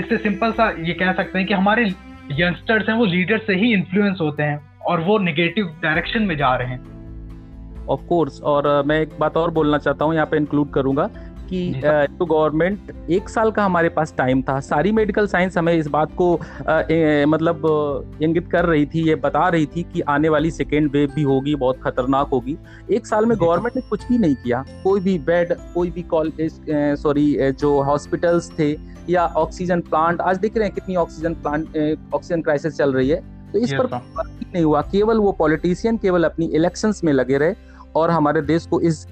इससे 0.01 0.17
सिंपल 0.19 0.53
सा 0.53 0.69
ये 0.81 0.95
कह 0.95 1.13
सकते 1.13 1.39
हैं 1.39 1.47
कि 1.49 1.55
हमारे 1.55 1.85
यंगस्टर्स 2.33 2.89
हैं 2.89 2.97
वो 2.97 3.05
लीडर 3.07 3.39
से 3.39 3.55
ही 3.55 3.73
इन्फ्लुएंस 3.75 4.19
होते 4.21 4.43
हैं 4.43 4.59
और 4.83 5.01
वो 5.01 5.19
निगेटिव 5.21 5.67
डायरेक्शन 5.83 6.23
में 6.23 6.37
जा 6.37 6.55
रहे 6.57 6.69
हैं। 6.69 7.87
ऑफ़ 7.89 8.07
कोर्स 8.09 8.41
और 8.43 8.83
मैं 8.87 9.01
एक 9.01 9.19
बात 9.21 9.37
और 9.37 9.51
बोलना 9.51 9.79
चाहता 9.79 10.05
हूँ 10.05 10.15
यहाँ 10.15 10.27
पे 10.27 10.37
इंक्लूड 10.37 10.71
करूँगा। 10.73 11.09
कि 11.55 12.17
तो 12.19 12.25
गवर्नमेंट 12.27 13.11
एक 13.11 13.29
साल 13.29 13.51
का 13.51 13.65
हमारे 13.65 13.89
पास 13.89 14.15
टाइम 14.19 14.43
था। 14.43 14.59
सारी 14.61 14.93
मेडिकल 14.93 15.27
साइंस 15.27 15.59
हमें 15.59 15.73
इस 15.73 15.89
बात 15.89 16.15
को 16.15 16.33
ए, 16.63 17.25
मतलब 17.29 18.19
इंगित 18.23 18.49
कर 18.53 18.65
रही 18.65 18.87
थी 18.87 19.07
ये 19.09 19.15
बता 19.17 19.49
रही 19.49 19.67
थी 19.67 19.83
कि 19.93 20.01
आने 20.09 20.29
वाली 20.29 20.51
सेकेंड 20.51 20.91
वेव 20.93 21.13
भी 21.15 21.23
होगी 21.23 21.55
बहुत 21.57 21.81
खतरनाक 21.83 22.29
होगी। 22.29 22.57
एक 22.91 23.07
साल 23.07 23.27
में 23.27 23.37
गवर्नमेंट 23.39 23.77
ने 23.77 23.83
कुछ 23.91 24.09
भी 24.09 24.19
नहीं 24.19 24.35
किया। 24.35 24.65
कोई 24.85 25.01
भी 25.01 25.19
बेड 25.21 25.53
कोई 25.75 25.91
भी 25.91 26.03
कॉलेज 26.05 26.61
सॉरी 27.03 27.53
जो 27.53 27.81
हॉस्पिटल्स 27.83 28.51
थे 28.59 28.71
या 29.11 29.27
ऑक्सीजन 29.37 29.81
प्लांट 29.83 30.21
आज 30.21 30.39
देख 30.39 30.57
रहे 30.57 30.67
हैं 30.67 30.75
कितनी 30.75 30.97
ऑक्सीजन 30.97 31.35
प्लांट 31.37 31.77
ऑक्सीजन 32.15 32.43
क्राइसिस 32.43 32.77
चल 32.77 32.93
रही 32.93 33.09
है। 33.09 33.23
तो 33.53 33.59
इस 33.59 33.73
पर 33.73 33.87
नहीं 33.87 34.63
हुआ। 34.65 34.81
केवल 34.83 35.19
वो 35.19 35.33
पॉलिटिशियन 35.33 35.97
केवल 35.97 36.25
अपनी 36.25 36.47
इलेक्शंस 36.55 37.01
में 37.05 37.13
लगे 37.13 37.39
रहे। 37.39 37.55
और 37.97 38.11
हमारे 38.11 38.43
देश 38.43 38.67
को 38.67 38.81
इस 38.81 39.07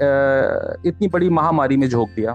इतनी 0.87 1.09
बड़ी 1.09 1.29
महामारी 1.29 1.77
में 1.77 1.89
झोंक 1.89 2.09
दिया। 2.09 2.35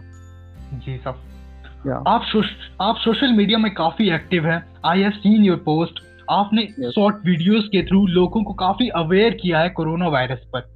जी 0.74 0.98
सर 0.98 2.04
आप 2.08 2.22
सोश, 2.24 2.46
आप 2.82 2.96
सोशल 2.98 3.28
मीडिया 3.28 3.58
में 3.58 3.74
काफ़ी 3.74 4.10
एक्टिव 4.10 4.48
हैं। 4.48 4.68
I 4.86 5.02
have 5.02 5.12
seen 5.12 5.46
your 5.46 5.58
post. 5.58 6.00
आपने 6.32 6.92
शॉर्ट 6.92 7.16
वीडियोस 7.26 7.64
के 7.64 7.84
थ्रू 7.84 8.08
लोगों 8.08 8.44
को 8.44 8.54
काफ़ी 8.54 8.90
अवेयर 8.90 9.34
किया 9.34 9.60
है 9.60 9.70
कोरोना 9.70 10.08
वायरस 10.08 10.40
पर। 10.56 10.70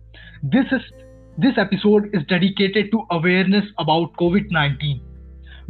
This 0.46 0.74
is 0.74 0.82
this 1.40 1.58
episode 1.60 2.12
is 2.16 2.24
dedicated 2.24 2.92
to 2.92 2.98
awareness 3.12 3.64
about 3.80 4.16
covid 4.16 4.48
19 4.48 5.00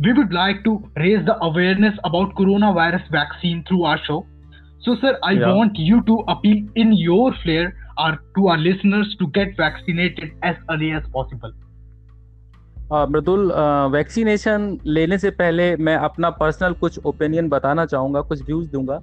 we 0.04 0.14
would 0.14 0.32
like 0.34 0.64
to 0.64 0.72
raise 0.96 1.26
the 1.26 1.34
awareness 1.42 1.98
about 2.04 2.34
coronavirus 2.36 3.04
vaccine 3.12 3.64
through 3.64 3.84
our 3.84 4.00
show 4.06 4.26
so 4.86 4.96
sir 5.02 5.12
i 5.24 5.34
yeah. 5.34 5.54
want 5.54 5.82
you 5.90 6.00
to 6.04 6.16
appeal 6.34 6.62
in 6.76 6.94
your 6.94 7.34
flair 7.44 7.66
our 8.02 8.18
to 8.36 8.48
our 8.48 8.60
listeners 8.60 9.16
to 9.20 9.28
get 9.38 9.58
vaccinated 9.58 10.30
as 10.50 10.56
early 10.72 10.92
as 11.00 11.10
possible. 11.16 11.54
Mridul 13.10 13.52
vaccination 13.92 14.78
लेने 14.86 15.18
से 15.18 15.30
पहले 15.32 15.76
मैं 15.78 15.96
अपना 15.98 16.30
personal 16.40 16.74
कुछ 16.80 17.00
opinion 17.06 17.50
बताना 17.50 17.86
चाहूँगा 17.86 18.22
कुछ 18.22 18.42
views 18.46 18.70
दूँगा। 18.72 19.02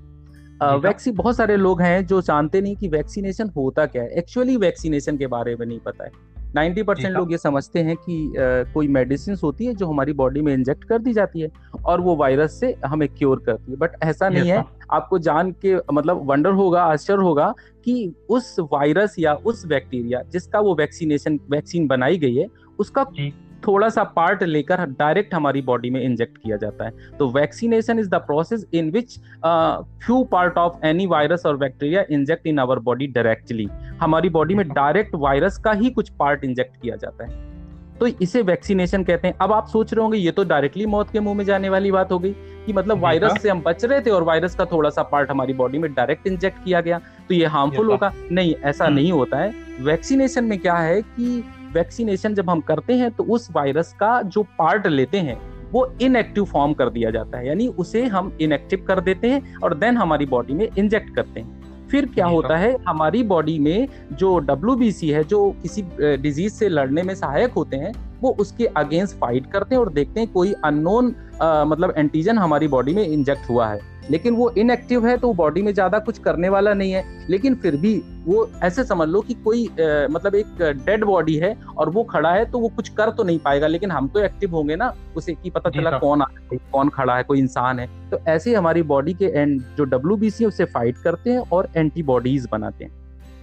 वैक्सीन 0.78 1.14
बहुत 1.14 1.36
सारे 1.36 1.56
लोग 1.56 1.82
हैं 1.82 2.06
जो 2.06 2.20
जानते 2.22 2.60
नहीं 2.60 2.76
कि 2.76 2.88
वैक्सीनेशन 2.88 3.50
होता 3.56 3.86
क्या 3.86 4.02
है। 4.02 4.08
एक्चुअली 4.18 4.56
वैक्सीनेशन 4.56 5.16
के 5.16 5.26
बारे 5.26 5.54
में 5.56 5.66
नहीं 5.66 5.78
पता 5.78 6.04
है। 6.04 6.10
नाइन्टी 6.54 6.82
परसेंट 6.82 7.16
लोग 7.16 7.32
ये 7.32 7.38
समझते 7.38 7.78
हैं 7.78 7.96
कि 7.96 8.26
आ, 8.28 8.72
कोई 8.72 8.88
मेडिसिन 8.88 9.36
होती 9.42 9.66
है 9.66 9.74
जो 9.74 9.86
हमारी 9.86 10.12
बॉडी 10.12 10.40
में 10.40 10.52
इंजेक्ट 10.54 10.84
कर 10.84 10.98
दी 10.98 11.12
जाती 11.12 11.40
है 11.40 11.48
और 11.84 12.00
वो 12.00 12.16
वायरस 12.16 12.60
से 12.60 12.74
हमें 12.86 13.08
क्योर 13.08 13.42
करती 13.46 13.72
है। 13.72 13.78
बट 13.78 13.96
ऐसा 14.02 14.28
नहीं 14.28 14.50
है। 14.50 14.64
आपको 14.90 15.18
जान 15.18 15.50
के 15.64 15.76
मतलब 15.92 16.20
वंडर 16.24 16.52
होगा 16.52 16.82
आश्चर्य 16.82 17.22
होगा 17.22 17.54
कि 17.84 18.12
उस 18.28 18.56
वायरस 18.72 19.14
या 19.18 19.34
उस 19.34 19.66
बैक्टीरिया 19.66 20.22
जिसका 20.22 20.60
वो 20.60 20.74
वैक्सीनेशन 20.74 21.38
वैक्सीन 21.50 21.86
बनाई 21.86 22.18
गई 22.18 22.34
है 22.34 22.46
उसका 22.78 23.04
थोड़ा 23.66 23.88
सा 23.88 24.02
पार्ट 24.06 24.42
लेकर 24.42 24.84
डायरेक्ट 24.90 25.34
हमारी 25.34 25.62
बॉडी 25.62 25.90
में 25.90 26.00
इंजेक्ट 26.02 26.38
किया 26.38 26.56
जाता 26.56 26.84
है। 26.84 27.16
तो 27.18 27.28
vaccination 27.30 27.98
is 27.98 28.08
the 28.10 28.14
process 28.14 28.64
in 28.74 28.90
which 28.90 29.18
few 30.04 30.22
part 30.24 30.58
of 30.58 30.86
any 30.86 31.06
virus 31.06 31.46
और 31.46 31.56
bacteria 31.56 32.04
inject 32.10 32.46
in 32.46 32.58
our 32.58 32.78
body 32.78 33.06
directly 33.06 33.68
हमारी 34.00 34.28
बॉडी 34.28 34.54
में 34.54 34.68
डायरेक्ट 34.68 35.14
वायरस 35.16 35.58
का 35.58 35.72
ही 35.72 35.90
कुछ 35.90 36.10
पार्ट 36.10 36.44
इंजेक्ट 36.44 36.80
किया 36.82 36.96
जाता 36.96 37.24
है। 37.24 37.46
तो 37.98 38.06
इसे 38.06 38.42
वैक्सीनेशन 38.42 39.04
कहते 39.04 39.28
हैं। 39.28 39.34
अब 39.40 39.52
आप 39.52 39.66
सोच 39.66 39.92
रहे 39.94 40.02
होंगे 40.02 40.18
ये 40.18 40.30
तो 40.30 40.44
डायरेक्टली 40.44 40.86
मौत 40.86 41.10
के 41.10 41.20
मुँह 41.20 41.36
में 41.36 41.44
जाने 41.44 41.68
वाली 41.68 41.90
बात 41.90 42.12
हो 42.12 42.18
गई 42.18 42.32
कि 42.66 42.72
मतलब 42.72 43.00
वायरस 43.00 43.40
से 43.42 43.48
हम 43.50 43.62
बच 43.62 43.84
रहे 43.84 44.00
थे 44.00 44.10
और 44.10 44.22
वायरस 44.22 44.54
का 44.54 44.64
थोड़ा 44.64 44.90
सा 44.90 45.02
पार्ट 45.02 45.30
हमारी 45.30 45.52
बॉडी 45.52 45.78
में 45.78 45.92
डायरेक्ट 45.94 46.26
इंजेक्ट 46.26 46.64
किया 46.64 46.80
गया। 46.80 46.98
तो 47.28 47.34
ये 47.34 47.46
हार्मफुल 47.46 47.90
होगा 47.90 48.12
नहीं 48.32 48.54
ऐसा 48.54 48.84
हम्म। 48.84 48.94
नहीं 48.94 49.12
होता 49.12 49.38
है। 49.38 49.52
वैक्सीनेशन 49.80 50.44
में 50.44 50.58
क्या 50.58 50.74
है 50.74 51.00
कि 51.02 51.44
वैक्सीनेशन 51.74 52.34
जब 52.34 52.50
हम 52.50 52.60
करते 52.60 52.94
हैं 52.94 53.10
तो 53.10 53.24
उस 53.24 53.48
वायरस 53.52 53.92
का 53.92 54.20
जो 54.22 54.42
पार्ट 54.58 54.86
लेते 54.86 55.18
हैं 55.18 55.38
वो 55.72 55.86
इनएक्टिव 56.02 56.44
फॉर्म 56.44 56.72
कर 56.72 56.90
दिया 56.90 57.10
जाता 57.10 57.38
है। 57.38 57.46
यानी 57.46 57.66
उसे 57.68 58.04
हम 58.06 58.36
इनएक्टिव 58.40 58.84
कर 58.88 59.00
देते 59.00 59.30
हैं 59.30 59.56
और 59.56 59.74
देन 59.74 59.96
हमारी 59.96 60.26
बॉडी 60.26 60.54
में 60.54 60.68
इंजेक्ट 60.68 61.14
करते 61.16 61.40
हैं। 61.40 61.86
फिर 61.88 62.06
क्या 62.06 62.26
होता 62.26 62.56
है। 62.56 62.76
हमारी 62.88 63.22
बॉडी 63.22 63.58
में 63.58 63.88
जो 64.12 64.38
डब्ल्यू 64.38 64.90
है 65.14 65.22
जो 65.24 65.50
किसी 65.62 65.82
डिज़ीज़ 65.98 66.52
से 66.52 66.68
लड़ने 66.68 67.02
में 67.02 67.14
सहायक 67.14 67.52
होते 67.52 67.76
हैं 67.76 67.92
वो 68.22 68.36
उसके 68.40 68.66
अगेंस्ट 68.76 69.16
फाइट 69.16 69.50
करते 69.52 69.74
हैं 69.74 69.82
और 69.82 69.92
देखते 69.92 70.20
हैं 70.20 70.32
कोई 70.32 70.52
अननोन 70.64 71.14
मतलब 71.42 71.94
एंटीजन 71.98 72.38
हमारी 72.38 72.68
बॉडी 72.68 72.94
में 72.94 73.06
इंजेक्ट 73.06 73.50
हुआ 73.50 73.68
है। 73.68 73.96
लेकिन 74.10 74.34
वो 74.34 74.48
इनएक्टिव 74.58 75.06
है 75.06 75.16
तो 75.18 75.32
बॉडी 75.34 75.62
में 75.62 75.72
ज़्यादा 75.74 75.98
कुछ 75.98 76.18
करने 76.18 76.48
वाला 76.48 76.72
नहीं 76.74 76.92
है। 76.92 77.02
लेकिन 77.30 77.54
फिर 77.54 77.76
भी 77.76 77.94
वो 78.26 78.48
ऐसे 78.64 78.84
समझ 78.84 79.08
लो 79.08 79.20
कि 79.20 79.34
कोई 79.34 79.66
आ, 79.66 80.06
मतलब 80.10 80.34
एक 80.34 80.62
डेड 80.78 81.04
बॉडी 81.04 81.36
है 81.36 81.54
और 81.78 81.90
वो 81.90 82.04
खड़ा 82.04 82.32
है 82.32 82.44
तो 82.44 82.58
वो 82.58 82.68
कुछ 82.68 82.88
कर 82.90 83.10
तो 83.10 83.24
नहीं 83.24 83.38
पाएगा। 83.38 83.66
लेकिन 83.66 83.90
हम 83.90 84.08
तो 84.08 84.20
एक्टिव 84.20 84.54
होंगे 84.56 84.76
ना 84.76 84.92
उसे 85.16 85.34
की 85.34 85.50
पता 85.50 85.70
चला 85.70 85.98
कौन 85.98 86.22
आ 86.22 86.26
कौन 86.72 86.88
खड़ा 86.88 87.16
है 87.16 87.22
कोई 87.22 87.38
इंसान 87.38 87.78
है। 87.78 87.88
तो 88.10 88.18
ऐसे 88.28 88.50
ही 88.50 88.56
हमारी 88.56 88.82
बॉडी 88.84 89.14
के 89.14 89.26
एंड 89.26 89.60
जो 89.76 89.84
डब्ल्यू 89.86 90.16
बी 90.16 90.30
सी 90.30 90.44
उसे 90.44 90.64
फाइट 90.66 90.98
करते 90.98 91.30
हैं 91.30 91.42
और 91.52 91.68
एंटीबॉडीज 91.76 92.48
बनाते 92.52 92.84
हैं। 92.84 92.97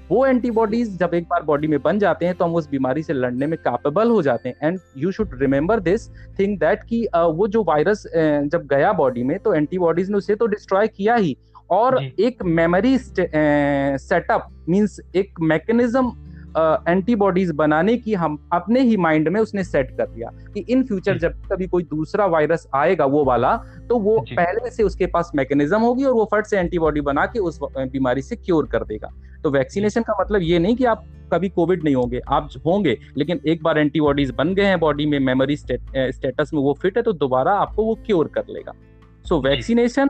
वो 0.09 0.25
एंटीबॉडीज 0.25 0.97
जब 0.99 1.13
एक 1.13 1.23
बार 1.23 1.43
बॉडी 1.43 1.67
में 1.67 1.81
बन 1.81 1.99
जाते 1.99 2.25
हैं 2.25 2.35
तो 2.35 2.45
हम 2.45 2.55
उस 2.55 2.69
बीमारी 2.69 3.03
से 3.03 3.13
लड़ने 3.13 3.47
में 3.47 3.57
कैपेबल 3.59 4.09
हो 4.09 4.21
जाते 4.21 4.49
हैं। 4.49 4.55
And 4.63 4.79
you 4.97 5.11
should 5.11 5.29
remember 5.41 5.79
this 5.79 6.09
think 6.39 6.59
that 6.59 6.83
कि 6.83 7.07
वो 7.15 7.47
जो 7.47 7.63
वायरस 7.63 8.03
जब 8.15 8.67
गया 8.69 8.91
बॉडी 8.93 9.23
में 9.23 9.37
तो 9.39 9.53
एंटीबॉडीज 9.53 10.09
ने 10.09 10.17
उसे 10.17 10.35
तो 10.35 10.45
डिस्ट्रॉय 10.47 10.87
किया 10.87 11.15
ही। 11.15 11.35
और 11.71 12.03
एक 12.03 12.43
मेमोरी 12.43 12.97
सेटअप 12.97 14.47
मींस 14.69 14.99
एक 15.15 15.39
मैकेनिज्म 15.41 16.11
एंटीबॉडीज 16.57 17.49
uh, 17.49 17.55
बनाने 17.55 17.95
की 17.97 18.13
हम 18.13 18.37
अपने 18.53 18.81
ही 18.81 18.97
माइंड 18.97 19.27
में 19.27 19.39
उसने 19.41 19.63
सेट 19.63 19.89
कर 19.97 20.05
दिया 20.05 20.29
कि 20.53 20.59
इन 20.69 20.83
फ्यूचर 20.83 21.17
जब 21.17 21.41
कभी 21.51 21.67
कोई 21.67 21.83
दूसरा 21.83 22.25
वायरस 22.25 22.67
आएगा 22.75 23.05
वो 23.05 23.23
वाला 23.25 23.55
तो 23.89 23.97
वो 23.99 24.19
पहले 24.29 24.69
से 24.71 24.83
उसके 24.83 25.05
पास 25.05 25.31
मैकेनिज्म 25.35 25.79
होगी 25.79 26.03
और 26.03 26.13
वो 26.13 26.29
फट 26.33 26.45
से 26.45 26.57
एंटीबॉडी 26.57 27.01
बना 27.01 27.25
के 27.25 27.39
उस 27.39 27.59
बीमारी 27.63 28.21
से 28.21 28.35
क्योर 28.35 28.67
कर 28.67 28.83
देगा। 28.83 29.09
तो 29.45 29.49
वैक्सीनेशन 29.51 30.01
का 30.01 30.13
मतलब 30.19 30.41
ये 30.41 30.59
नहीं 30.59 30.75
कि 30.75 30.85
आप 30.85 31.03
कभी 31.31 31.49
कोविड 31.49 31.83
नहीं 31.83 31.95
होंगे 31.95 32.19
आप 32.27 32.49
होंगे 32.65 32.97
लेकिन 33.17 33.39
एक 33.47 33.61
बार 33.63 33.77
एंटीबॉडीज 33.77 34.31
बन 34.31 34.53
गए 34.55 34.65
हैं 34.65 34.79
बॉडी 34.79 35.05
में 35.05 35.17
मेमोरी 35.19 35.57
स्टेटस 35.57 36.51
में 36.53 36.61
वो 36.61 36.73
फिट 36.81 36.97
है 36.97 37.03
तो 37.03 37.13
दोबारा 37.13 37.51
आपको 37.55 37.83
वो 37.83 37.93
क्योर 38.05 38.27
कर 38.27 38.43
लेगा। 38.49 38.71
सो 39.25 39.35
so, 39.35 39.43
वैक्सीनेशन 39.45 40.09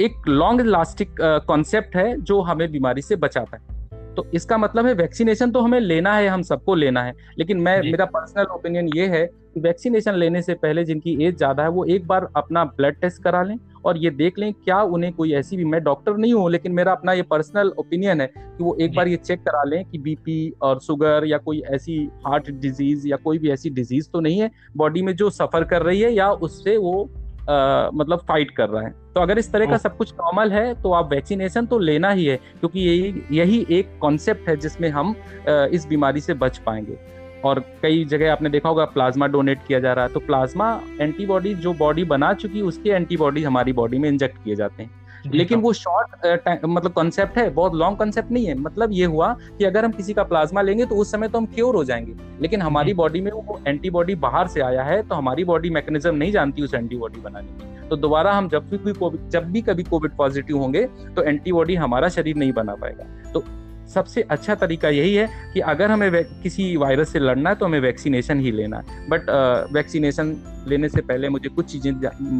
एक 0.00 0.28
लॉन्ग 0.28 0.60
लास्टिक 0.60 1.14
कॉन्सेप्ट 1.20 1.96
है 1.96 2.20
जो 2.22 2.40
हमें 2.40 2.70
बीमारी 2.72 3.02
से 3.02 3.16
बचाता 3.16 3.56
है। 3.56 3.76
तो 4.14 4.26
इसका 4.34 4.58
मतलब 4.58 4.86
है 4.86 4.92
वैक्सीनेशन 4.94 5.50
तो 5.50 5.60
हमें 5.60 5.80
लेना 5.80 6.14
है 6.14 6.28
हम 6.28 6.42
सबको 6.42 6.74
लेना 6.74 7.02
है 7.02 7.14
लेकिन 7.38 7.60
मैं 7.60 7.80
मेरा 7.82 8.04
पर्सनल 8.06 8.46
ओपिनियन 8.52 8.90
ये 8.96 9.06
है 9.08 9.24
कि 9.26 9.60
वैक्सीनेशन 9.60 10.14
लेने 10.14 10.42
से 10.42 10.54
पहले 10.56 10.84
जिनकी 10.84 11.16
एज 11.24 11.36
ज़्यादा 11.36 11.62
है 11.62 11.68
वो 11.68 11.84
एक 11.86 12.06
बार 12.06 12.28
अपना 12.36 12.64
ब्लड 12.64 13.00
टेस्ट 13.00 13.22
करा 13.22 13.42
लें 13.42 13.56
और 13.88 13.98
ये 13.98 14.10
देख 14.10 14.38
लें 14.38 14.52
क्या 14.54 14.80
उन्हें 14.82 15.12
कोई 15.12 15.32
ऐसी 15.32 15.56
भी 15.56 15.64
मैं 15.64 15.82
डॉक्टर 15.84 16.16
नहीं 16.16 16.32
हूँ 16.32 16.50
लेकिन 16.50 16.72
मेरा 16.72 16.92
अपना 16.92 17.12
ये 17.12 17.22
पर्सनल 17.22 17.72
ओपिनियन 17.78 18.20
है 18.20 18.26
कि 18.36 18.64
वो 18.64 18.76
एक 18.80 18.94
बार 18.94 19.08
ये 19.08 19.16
चेक 19.16 19.40
करा 19.40 19.62
लें 19.64 19.84
कि 19.84 19.98
बीपी 19.98 20.52
और 20.62 20.80
शुगर 20.80 21.26
या 21.26 21.38
कोई 21.38 21.62
ऐसी 21.70 21.98
हार्ट 22.26 22.50
डिज़ीज़ 22.50 23.08
या 23.08 23.16
कोई 23.16 23.38
भी 23.38 23.50
ऐसी 23.50 23.70
डिज़ीज़ 23.70 24.08
तो 24.12 24.20
नहीं 24.20 24.40
है 24.40 24.50
बॉडी 24.76 25.02
में 25.02 25.14
जो 25.16 25.30
सफ़र 25.30 25.64
कर 25.64 25.82
रही 25.82 26.00
है 26.00 26.12
या 26.12 26.30
उससे 26.30 26.76
वो 26.76 27.10
आ, 27.50 27.90
मतलब 27.94 28.18
फाइट 28.18 28.50
कर 28.50 28.68
रहा 28.68 28.82
है। 28.82 28.90
तो 29.14 29.20
अगर 29.20 29.38
इस 29.38 29.52
तरह 29.52 29.66
का 29.66 29.76
सब 29.76 29.96
कुछ 29.96 30.12
नॉर्मल 30.14 30.52
है 30.52 30.82
तो 30.82 30.92
आप 30.92 31.10
वैक्सीनेशन 31.10 31.66
तो 31.66 31.78
लेना 31.78 32.10
ही 32.10 32.24
है 32.24 32.36
क्योंकि 32.36 32.80
यही 32.80 33.22
यही 33.32 33.66
एक 33.70 33.98
कॉन्सेप्ट 34.00 34.48
है 34.48 34.56
जिसमें 34.56 34.88
हम 34.90 35.14
इस 35.48 35.86
बीमारी 35.86 36.20
से 36.20 36.34
बच 36.34 36.58
पाएँगे। 36.58 36.98
और 37.44 37.60
कई 37.82 38.04
जगह 38.04 38.32
आपने 38.32 38.50
देखा 38.50 38.68
होगा 38.68 38.84
प्लाज्मा 38.84 39.26
डोनेट 39.26 39.58
किया 39.68 39.78
जा 39.80 39.92
रहा 39.92 40.04
है। 40.04 40.12
तो 40.12 40.20
प्लाज्मा 40.20 40.70
एंटीबॉडी 41.00 41.54
जो 41.56 41.72
बॉडी 41.74 42.04
बना 42.06 42.32
चुकी 42.34 42.58
है 42.58 42.64
उसके 42.64 42.90
एंटीबॉडी 42.90 43.42
हमारी 43.42 43.72
बॉडी 43.72 43.98
में 43.98 44.08
इंजेक्ट 44.08 44.44
किए 44.44 44.54
जाते 44.54 44.82
हैं। 44.82 44.90
लेकिन 45.26 45.60
वो 45.60 45.72
शॉर्ट 45.72 46.26
मतलब 46.64 46.92
कॉन्सेप्ट 46.92 47.38
है 47.38 47.48
बहुत 47.50 47.74
लॉन्ग 47.74 47.98
कॉन्सेप्ट 47.98 48.30
नहीं 48.30 48.46
है। 48.46 48.54
मतलब 48.56 48.92
ये 48.92 49.04
हुआ 49.04 49.32
कि 49.58 49.64
अगर 49.64 49.84
हम 49.84 49.92
किसी 49.92 50.12
का 50.12 50.22
प्लाज्मा 50.22 50.62
लेंगे 50.62 50.84
तो 50.86 50.96
उस 50.96 51.10
समय 51.12 51.28
तो 51.28 51.38
हम 51.38 51.46
क्योर 51.46 51.76
हो 51.76 51.84
जाएँगे। 51.84 52.14
लेकिन 52.42 52.62
हमारी 52.62 52.94
बॉडी 52.94 53.20
में 53.20 53.30
वो 53.32 53.60
एंटीबॉडी 53.66 54.14
बाहर 54.16 54.46
से 54.46 54.60
आया 54.60 54.82
है 54.82 55.02
तो 55.02 55.14
हमारी 55.14 55.44
बॉडी 55.44 55.70
मैकेनिज्म 55.70 56.14
नहीं 56.14 56.32
जानती 56.32 56.62
उस 56.62 56.74
एंटीबॉडी 56.74 57.20
बनाने 57.20 57.46
की। 57.48 57.88
तो 57.88 57.96
दोबारा 57.96 58.32
हम 58.32 58.48
जब 58.48 58.68
भी 58.70 58.92
कोई 58.92 59.18
जब 59.30 59.50
भी 59.52 59.62
कभी 59.62 59.82
कोविड 59.82 60.16
पॉजिटिव 60.16 60.58
होंगे 60.58 60.84
तो 61.16 61.22
एंटीबॉडी 61.22 61.74
हमारा 61.74 62.08
शरीर 62.08 62.36
नहीं 62.36 62.52
बना 62.52 62.74
पाएगा। 62.74 63.04
तो 63.32 63.44
सबसे 63.88 64.22
अच्छा 64.22 64.54
तरीका 64.54 64.88
यही 64.88 65.14
है 65.14 65.28
कि 65.54 65.60
अगर 65.62 65.90
हमें 65.90 66.24
किसी 66.42 66.76
वायरस 66.76 67.12
से 67.12 67.18
लड़ना 67.18 67.50
है 67.50 67.56
तो 67.56 67.66
हमें 67.66 67.80
वैक्सीनेशन 67.80 68.40
ही 68.40 68.50
लेना 68.52 68.78
है। 68.78 69.08
बट 69.08 69.30
वैक्सीनेशन 69.72 70.36
लेने 70.68 70.88
से 70.88 71.00
पहले 71.02 71.28
मुझे 71.28 71.48
कुछ 71.48 71.72
चीज़ें 71.72 71.92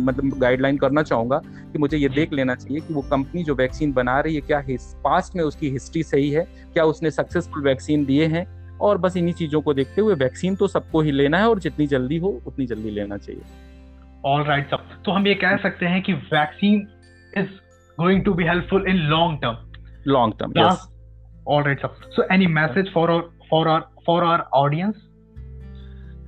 मतलब 0.04 0.38
गाइडलाइन 0.40 0.78
करना 0.78 1.02
चाहूँगा 1.02 1.40
कि 1.46 1.78
मुझे 1.78 1.96
ये 1.96 2.08
देख 2.11 2.32
लेना 2.32 2.54
चाहिए 2.54 2.80
कि 2.80 2.94
वो 2.94 3.02
कंपनी 3.11 3.44
जो 3.44 3.54
वैक्सीन 3.54 3.92
बना 3.92 4.18
रही 4.20 4.34
है 4.34 4.40
क्या 4.42 4.62
पास्ट 5.04 5.37
में 5.37 5.42
उसकी 5.44 5.70
हिस्ट्री 5.70 6.02
सही 6.02 6.30
है? 6.30 6.46
क्या 6.74 6.84
उसने 6.84 7.11
सक्सेसफुल 7.11 7.62
वैक्सीन 7.62 8.04
दिए 8.04 8.26
हैं? 8.26 8.46
और 8.78 8.98
बस 8.98 9.16
इन्हीं 9.16 9.34
चीज़ों 9.34 9.61
को 9.61 9.74
देखते 9.74 10.00
हुए 10.00 10.14
वैक्सीन 10.16 10.56
तो 10.56 10.66
सबको 10.68 11.00
ही 11.00 11.12
लेना 11.12 11.38
है 11.38 11.48
और 11.48 11.58
जितनी 11.58 11.87
जल्दी 11.87 12.18
हो 12.18 12.28
उतनी 12.46 12.66
जल्दी 12.66 12.90
लेना 12.90 13.16
चाहिए। 13.16 13.42
ऑल 14.26 14.44
राइट 14.44 14.70
सब 14.70 14.84
तो 15.04 15.12
हम 15.12 15.26
ये 15.26 15.34
कह 15.37 15.56
सकते 15.56 15.87
हैं 15.87 16.02
कि 16.02 16.12
vaccine 16.12 16.87
is 17.38 17.48
going 17.98 18.24
to 18.24 18.34
be 18.34 18.44
helpful 18.44 18.88
in 18.88 18.96
long 19.08 19.38
term 19.42 20.12
long 20.12 20.34
term 20.38 20.52
all 21.48 21.62
right 21.62 21.80
sir. 21.80 21.90
So 22.14 22.24
any 22.30 22.46
message 22.54 22.88
for 22.92 23.04
our 23.11 23.24
for 23.50 23.62
our 23.68 23.82
for 24.06 24.16
our 24.24 24.46
audience? 24.62 24.96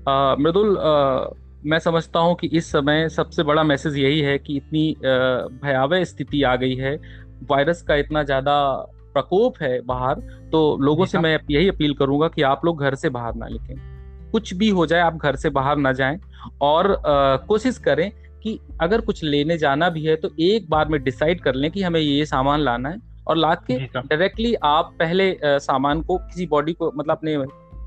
Uh, 0.07 0.35
Mridul 0.41 0.77
uh, 0.83 1.37
मैं 1.67 1.79
समझता 1.79 2.21
हूँ 2.21 2.35
कि 2.37 2.47
इस 2.59 2.71
समय 2.73 3.09
सबसे 3.09 3.43
बड़ा 3.43 3.63
मैसेज 3.63 3.97
यही 3.99 4.21
है 4.21 4.39
कि 4.39 4.57
इतनी 4.57 4.85
भयावह 5.63 6.05
स्थिति 6.05 6.43
आ 6.43 6.55
गई 6.57 6.75
है। 6.77 6.95
वायरस 7.51 7.83
का 7.83 7.95
इतना 7.97 8.23
ज़्यादा 8.23 8.55
प्रकोप 9.15 9.55
है 9.63 9.81
बाहर 9.87 10.21
तो 10.53 10.61
लोगों 10.83 11.07
से 11.07 11.19
मैं 11.19 11.39
यही 11.51 11.69
अपील 11.69 11.95
करूँगा 11.95 12.29
कि 12.29 12.43
आप 12.43 12.65
लोग 12.65 12.81
घर 12.81 12.95
से 12.95 13.09
बाहर 13.11 13.35
ना 13.35 13.47
लिखें 13.49 14.31
कुछ 14.31 14.53
भी 14.55 14.69
हो 14.71 14.87
जाए 14.87 15.01
आप 15.01 15.17
घर 15.17 15.37
से 15.37 15.51
बाहर 15.51 15.77
ना 15.77 15.93
जाएँ। 15.93 16.19
और 16.63 16.97
कोशिश 17.49 17.79
करें 17.79 18.11
कि 18.43 18.59
अगर 18.81 19.01
कुछ 19.01 19.23
लेने 19.25 19.59
जाना 19.59 19.89
भी 19.91 20.05
है 20.05 20.17
तो 20.17 20.31
एक 20.41 20.69
बार 20.71 20.89
में 20.89 21.03
डिसाइड 21.05 21.41
कर 21.43 21.55
लें 21.55 21.71
कि 21.71 21.83
हमें 21.83 22.01
ये 22.01 22.27
सामान 22.27 22.61
लाना 22.61 22.89
है। 22.89 23.10
और 23.27 23.37
लाद 23.37 23.65
के 23.67 23.79
डायरेक्टली 23.97 24.55
आप 24.65 24.95
पहले 24.99 25.37
सामान 25.45 26.03
को 26.03 26.19
किसी 26.19 26.47
बॉडी 26.47 26.73
को 26.73 26.93
मतलब 26.97 27.11
अपने 27.11 27.35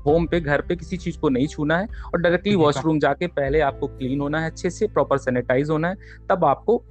होम 0.06 0.26
पे 0.26 0.40
घर 0.40 0.60
पे 0.60 0.76
किसी 0.76 0.96
चीज़ 0.96 1.18
को 1.18 1.28
नहीं 1.28 1.46
छूना 1.46 1.78
है 1.78 1.86
और 2.06 2.20
डायरेक्टली 2.20 2.54
वॉशरूम 2.54 2.98
जाके 2.98 3.26
पहले 3.26 3.60
आपको 3.60 3.86
क्लीन 3.86 4.20
होना 4.20 4.40
है 4.40 4.50
अच्छे 4.50 4.70
से 4.70 4.86
प्रॉपर 4.86 5.18
सैनिटाइज 5.18 5.70
होना 5.70 5.88
है 5.88 5.96
तब 6.30 6.44
आपको 6.44 6.82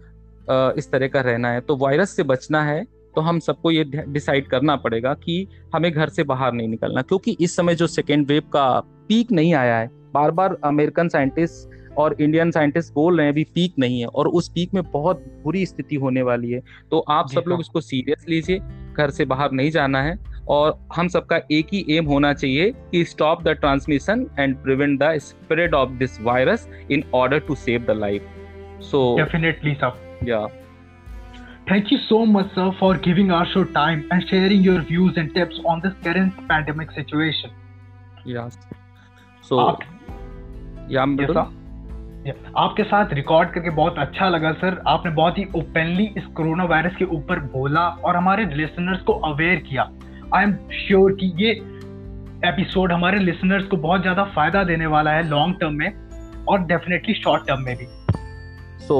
इस 0.78 0.92
तरह 0.92 1.08
का 1.08 1.22
रहना 1.22 1.52
है। 1.52 1.62
तो 1.62 1.76
वायरस 1.78 2.16
से 2.16 2.24
बचना 2.24 2.64
है 2.64 2.84
तो 3.16 3.22
हम 3.22 3.40
सबको 3.40 3.72
ये 3.72 3.84
डिसाइड 3.84 4.48
करना 4.48 4.76
पड़ेगा 4.76 5.14
कि 5.14 5.48
हमें 5.76 5.92
घर 5.92 6.10
से 6.10 6.24
बाहर 6.24 6.54
नहीं 6.54 6.68
निकलना। 6.68 7.02
क्योंकि 7.02 7.36
इस 7.42 7.56
समय 7.56 7.76
जो 7.76 7.88
सेकेंड 7.88 8.28
वेव 8.28 8.44
का 8.54 8.80
पीक 9.08 9.32
नहीं 9.32 9.54
आया 9.54 9.78
है 9.78 9.90
बार 10.14 10.32
बार 10.32 10.58
अमेरिकन 10.64 11.10
साइंटिस्ट 11.10 11.83
और 11.98 12.16
इंडियन 12.22 12.52
साइंटिस्ट 12.52 12.94
बोल 12.94 13.18
रहे 13.18 13.26
हैं 13.26 13.34
अभी 13.34 13.44
पीक 13.56 13.74
नहीं 13.80 14.00
है 14.02 14.08
और 14.08 14.28
उस 14.28 14.50
पीक 14.50 14.74
में 14.74 14.84
बहुत 14.92 15.26
बुरी 15.44 15.66
स्थिति 15.66 15.96
होने 15.96 16.22
वाली 16.22 16.52
है 16.52 16.62
तो 16.92 17.00
आप 17.10 17.30
सब 17.30 17.44
लोग 17.48 17.58
हाँ। 17.58 17.62
इसको 17.62 17.82
सीरियस 17.82 18.26
लीजिए 18.30 18.60
घर 18.94 19.10
से 19.10 19.26
बाहर 19.26 19.52
नहीं 19.52 19.72
जाना 19.72 20.02
है 20.02 20.18
और 20.50 20.78
हम 20.96 21.08
सबका 21.08 21.40
एक 21.52 21.68
ही 21.74 21.86
एम 21.98 22.06
होना 22.06 22.34
चाहिए 22.34 22.72
कि 22.92 23.04
stop 23.06 23.44
the 23.44 23.50
transmission 23.60 24.26
and 24.40 24.56
prevent 24.64 25.00
the 25.04 25.18
spread 25.20 25.76
of 25.76 25.92
this 26.00 26.20
virus 26.22 26.68
in 26.92 27.04
order 27.16 27.40
to 27.48 27.56
save 27.56 27.86
the 27.88 27.98
life 28.00 28.28
so 28.92 29.16
definitely 29.18 29.74
sir 29.76 30.28
yeah 30.28 30.48
Thank 31.68 31.92
you 31.92 31.98
so 32.00 32.18
much, 32.26 32.48
sir, 32.54 32.64
for 32.78 32.88
giving 32.98 33.30
our 33.32 33.46
show 33.46 33.64
time 33.66 34.00
and 34.12 34.26
sharing 34.30 34.64
your 34.64 34.82
views 34.82 35.16
and 35.16 35.34
tips 35.34 35.62
on 35.66 35.80
this 35.80 35.94
current 36.04 36.42
pandemic 36.50 36.92
situation. 36.92 37.52
Yes. 38.26 38.58
So, 39.44 39.78
yeah, 40.90 41.06
yes, 41.18 41.30
sir. 41.30 41.48
आपके 42.30 42.84
साथ 42.84 43.14
record 43.14 43.50
करके 43.50 43.70
बहुत 43.72 43.98
अच्छा 44.00 44.28
लगा 44.30 44.52
sir 44.54 44.82
आपने 44.88 45.12
बहुत 45.12 45.38
ही 45.38 45.46
openly 45.56 46.04
इस 46.18 46.26
कोरोना 46.36 46.64
वायरस 46.66 46.96
के 46.96 47.06
ऊपर 47.16 47.40
बोला 47.54 47.88
और 48.06 48.16
हमारे 48.16 48.46
लिसनर्स 48.56 49.02
को 49.02 49.14
अवेयर 49.30 49.60
किया। 49.70 49.90
आई 50.36 50.44
एम 50.44 50.54
श्योर 50.78 51.12
कि 51.14 51.32
ये 51.38 51.52
एपिसोड 52.46 52.92
हमारे 52.92 53.20
लिसनर्स 53.20 53.66
को 53.68 53.78
बहुत 53.78 54.02
ज़्यादा 54.02 54.24
फ़ायदा 54.36 54.64
देने 54.64 54.86
वाला 54.86 55.12
है 55.12 55.28
लॉन्ग 55.30 55.60
टर्म 55.60 55.74
में 55.74 56.46
और 56.50 56.66
डेफिनेटली 56.68 57.14
शॉर्ट 57.14 57.48
टर्म 57.48 57.62
में 57.62 57.76
भी। 57.78 57.86
सो 58.88 58.98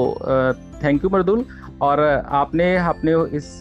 थैंक 0.84 1.04
यू 1.04 1.10
मरदुल 1.10 1.44
और 1.82 2.00
आपने 2.32 2.76
अपने 2.78 3.12
इस 3.36 3.58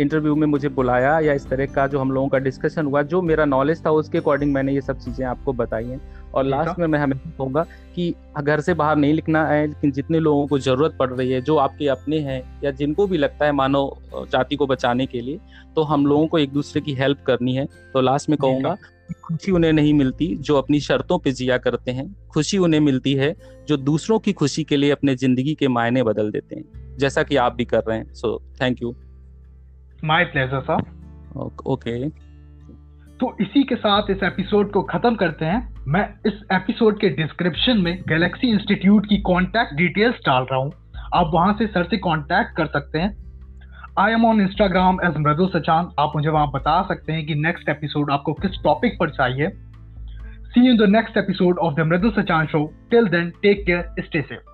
इंटरव्यू 0.00 0.34
में 0.36 0.46
मुझे 0.46 0.68
बुलाया 0.70 1.18
या 1.20 1.32
इस 1.32 1.48
तरह 1.48 1.66
का 1.74 1.86
जो 1.86 1.98
हम 1.98 2.10
लोगों 2.12 2.28
का 2.28 2.38
डिस्कशन 2.38 2.86
हुआ, 2.86 3.02
जो 3.02 3.22
मेरा 3.22 3.44
नॉलेज 3.44 3.84
था, 3.86 3.90
उसके 3.92 4.18
अकॉर्डिंग 4.18 4.52
मैंने 4.54 4.72
ये 4.72 4.80
सब 4.80 4.98
चीज़ें 4.98 5.26
आपको 5.26 5.52
बताई 5.52 5.84
हैं। 5.86 6.00
और 6.34 6.44
लास्ट 6.44 6.78
में 6.78 6.86
मैं 6.86 6.98
हमें 6.98 7.18
कहूँगा 7.18 7.62
कि 7.94 8.14
घर 8.40 8.60
से 8.60 8.74
बाहर 8.74 8.96
नहीं 8.96 9.14
लिखना 9.14 9.44
है 9.46 9.66
लेकिन 9.66 9.92
जितने 9.92 10.18
लोगों 10.18 10.46
को 10.46 10.58
ज़रूरत 10.58 10.96
पड़ 10.98 11.10
रही 11.10 11.30
है 11.30 11.40
जो 11.40 11.56
आपके 11.56 11.88
अपने 11.88 12.18
हैं 12.20 12.40
या 12.64 12.70
जिनको 12.72 13.06
भी 13.06 13.18
लगता 13.18 13.46
है 13.46 13.52
मानव 13.52 14.26
जाति 14.32 14.56
को 14.56 14.66
बचाने 14.66 15.06
के 15.06 15.20
लिए 15.20 15.38
तो 15.76 15.82
हम 15.82 16.06
लोगों 16.06 16.26
को 16.26 16.38
एक 16.38 16.52
दूसरे 16.52 16.80
की 16.80 16.94
हेल्प 16.94 17.22
करनी 17.26 17.54
है। 17.54 17.66
तो 17.92 18.00
लास्ट 18.00 18.30
में 18.30 18.38
कहूँगा 18.38 18.76
खुशी 19.24 19.52
उन्हें 19.52 19.72
नहीं 19.72 19.92
मिलती 19.94 20.26
जो 20.36 20.56
अपनी 20.56 20.80
शर्तों 20.80 21.18
पे 21.18 21.32
जिया 21.32 21.58
करते 21.58 21.90
हैं। 21.90 22.06
खुशी 22.28 22.58
उन्हें 22.58 22.80
मिलती 22.80 23.14
है 23.14 23.34
जो 23.68 23.76
दूसरों 23.76 24.18
की 24.18 24.32
खुशी 24.32 24.64
के 24.64 24.76
लिए 24.76 24.90
अपने 24.90 25.14
ज़िंदगी 25.16 25.54
के 25.54 25.68
मायने 25.68 26.02
बदल 26.02 26.30
देते 26.30 26.56
हैं। 26.56 26.96
जैसा 26.98 27.22
कि 27.22 27.36
आप 27.36 27.54
भी 27.54 27.64
कर 27.64 27.82
रहे 27.88 27.98
हैं 27.98 28.12
so 28.14 28.38
thank 28.62 28.82
you 28.82 28.94
my 30.04 30.24
pleasure 30.24 30.60
sir 30.60 30.82
okay 31.66 31.98
तो 33.24 33.36
इसी 33.40 33.62
के 33.64 33.76
साथ 33.76 34.02
इस 34.10 34.22
एपिसोड 34.22 34.72
को 34.72 34.82
खत्म 34.82 35.14
करते 35.14 35.44
हैं। 35.44 35.74
मैं 35.88 36.14
इस 36.26 36.32
एपिसोड 36.52 37.00
के 37.00 37.08
डिस्क्रिप्शन 37.08 37.78
में 37.78 38.02
गैलेक्सी 38.08 38.46
इंस्टीट्यूट 38.46 39.06
की 39.06 39.18
कॉन्टैक्ट 39.18 39.74
डिटेल्स 39.74 40.16
डाल 40.16 40.42
रहा 40.42 40.60
हूँ। 40.60 40.72
आप 41.14 41.30
वहाँ 41.34 41.54
से 41.58 41.66
सर 41.66 41.84
से 41.84 41.96
कॉन्टैक्ट 41.96 42.56
कर 42.56 42.66
सकते 42.66 42.98
हैं। 42.98 43.16
I 43.98 44.12
am 44.12 44.26
on 44.26 44.40
Instagram 44.40 44.98
as 45.04 45.14
Mridu 45.18 45.46
Sachan. 45.46 45.90
आप 45.98 46.12
मुझे 46.16 46.28
वहाँ 46.28 46.50
बता 46.50 46.82
सकते 46.82 47.12
हैं 47.12 47.26
कि 47.26 47.34
नेक्स्ट 47.34 47.68
एपिसोड 47.68 48.10
आपको 48.10 48.32
किस 48.32 48.62
टॉपिक 48.64 48.96
पर 49.00 49.10
चाहिए। 49.10 49.48
See 50.44 50.70
in 50.70 50.76
the 50.76 50.82
next 50.82 51.16
episode 51.16 51.58
of 51.58 51.74
the 51.74 51.80
Mridu 51.80 52.10
Sachan 52.10 52.46
show 52.46 52.72
till 52.90 53.08
then 53.08 53.32
take 53.42 53.66
care 53.66 53.94
stay 54.00 54.22
safe 54.22 54.53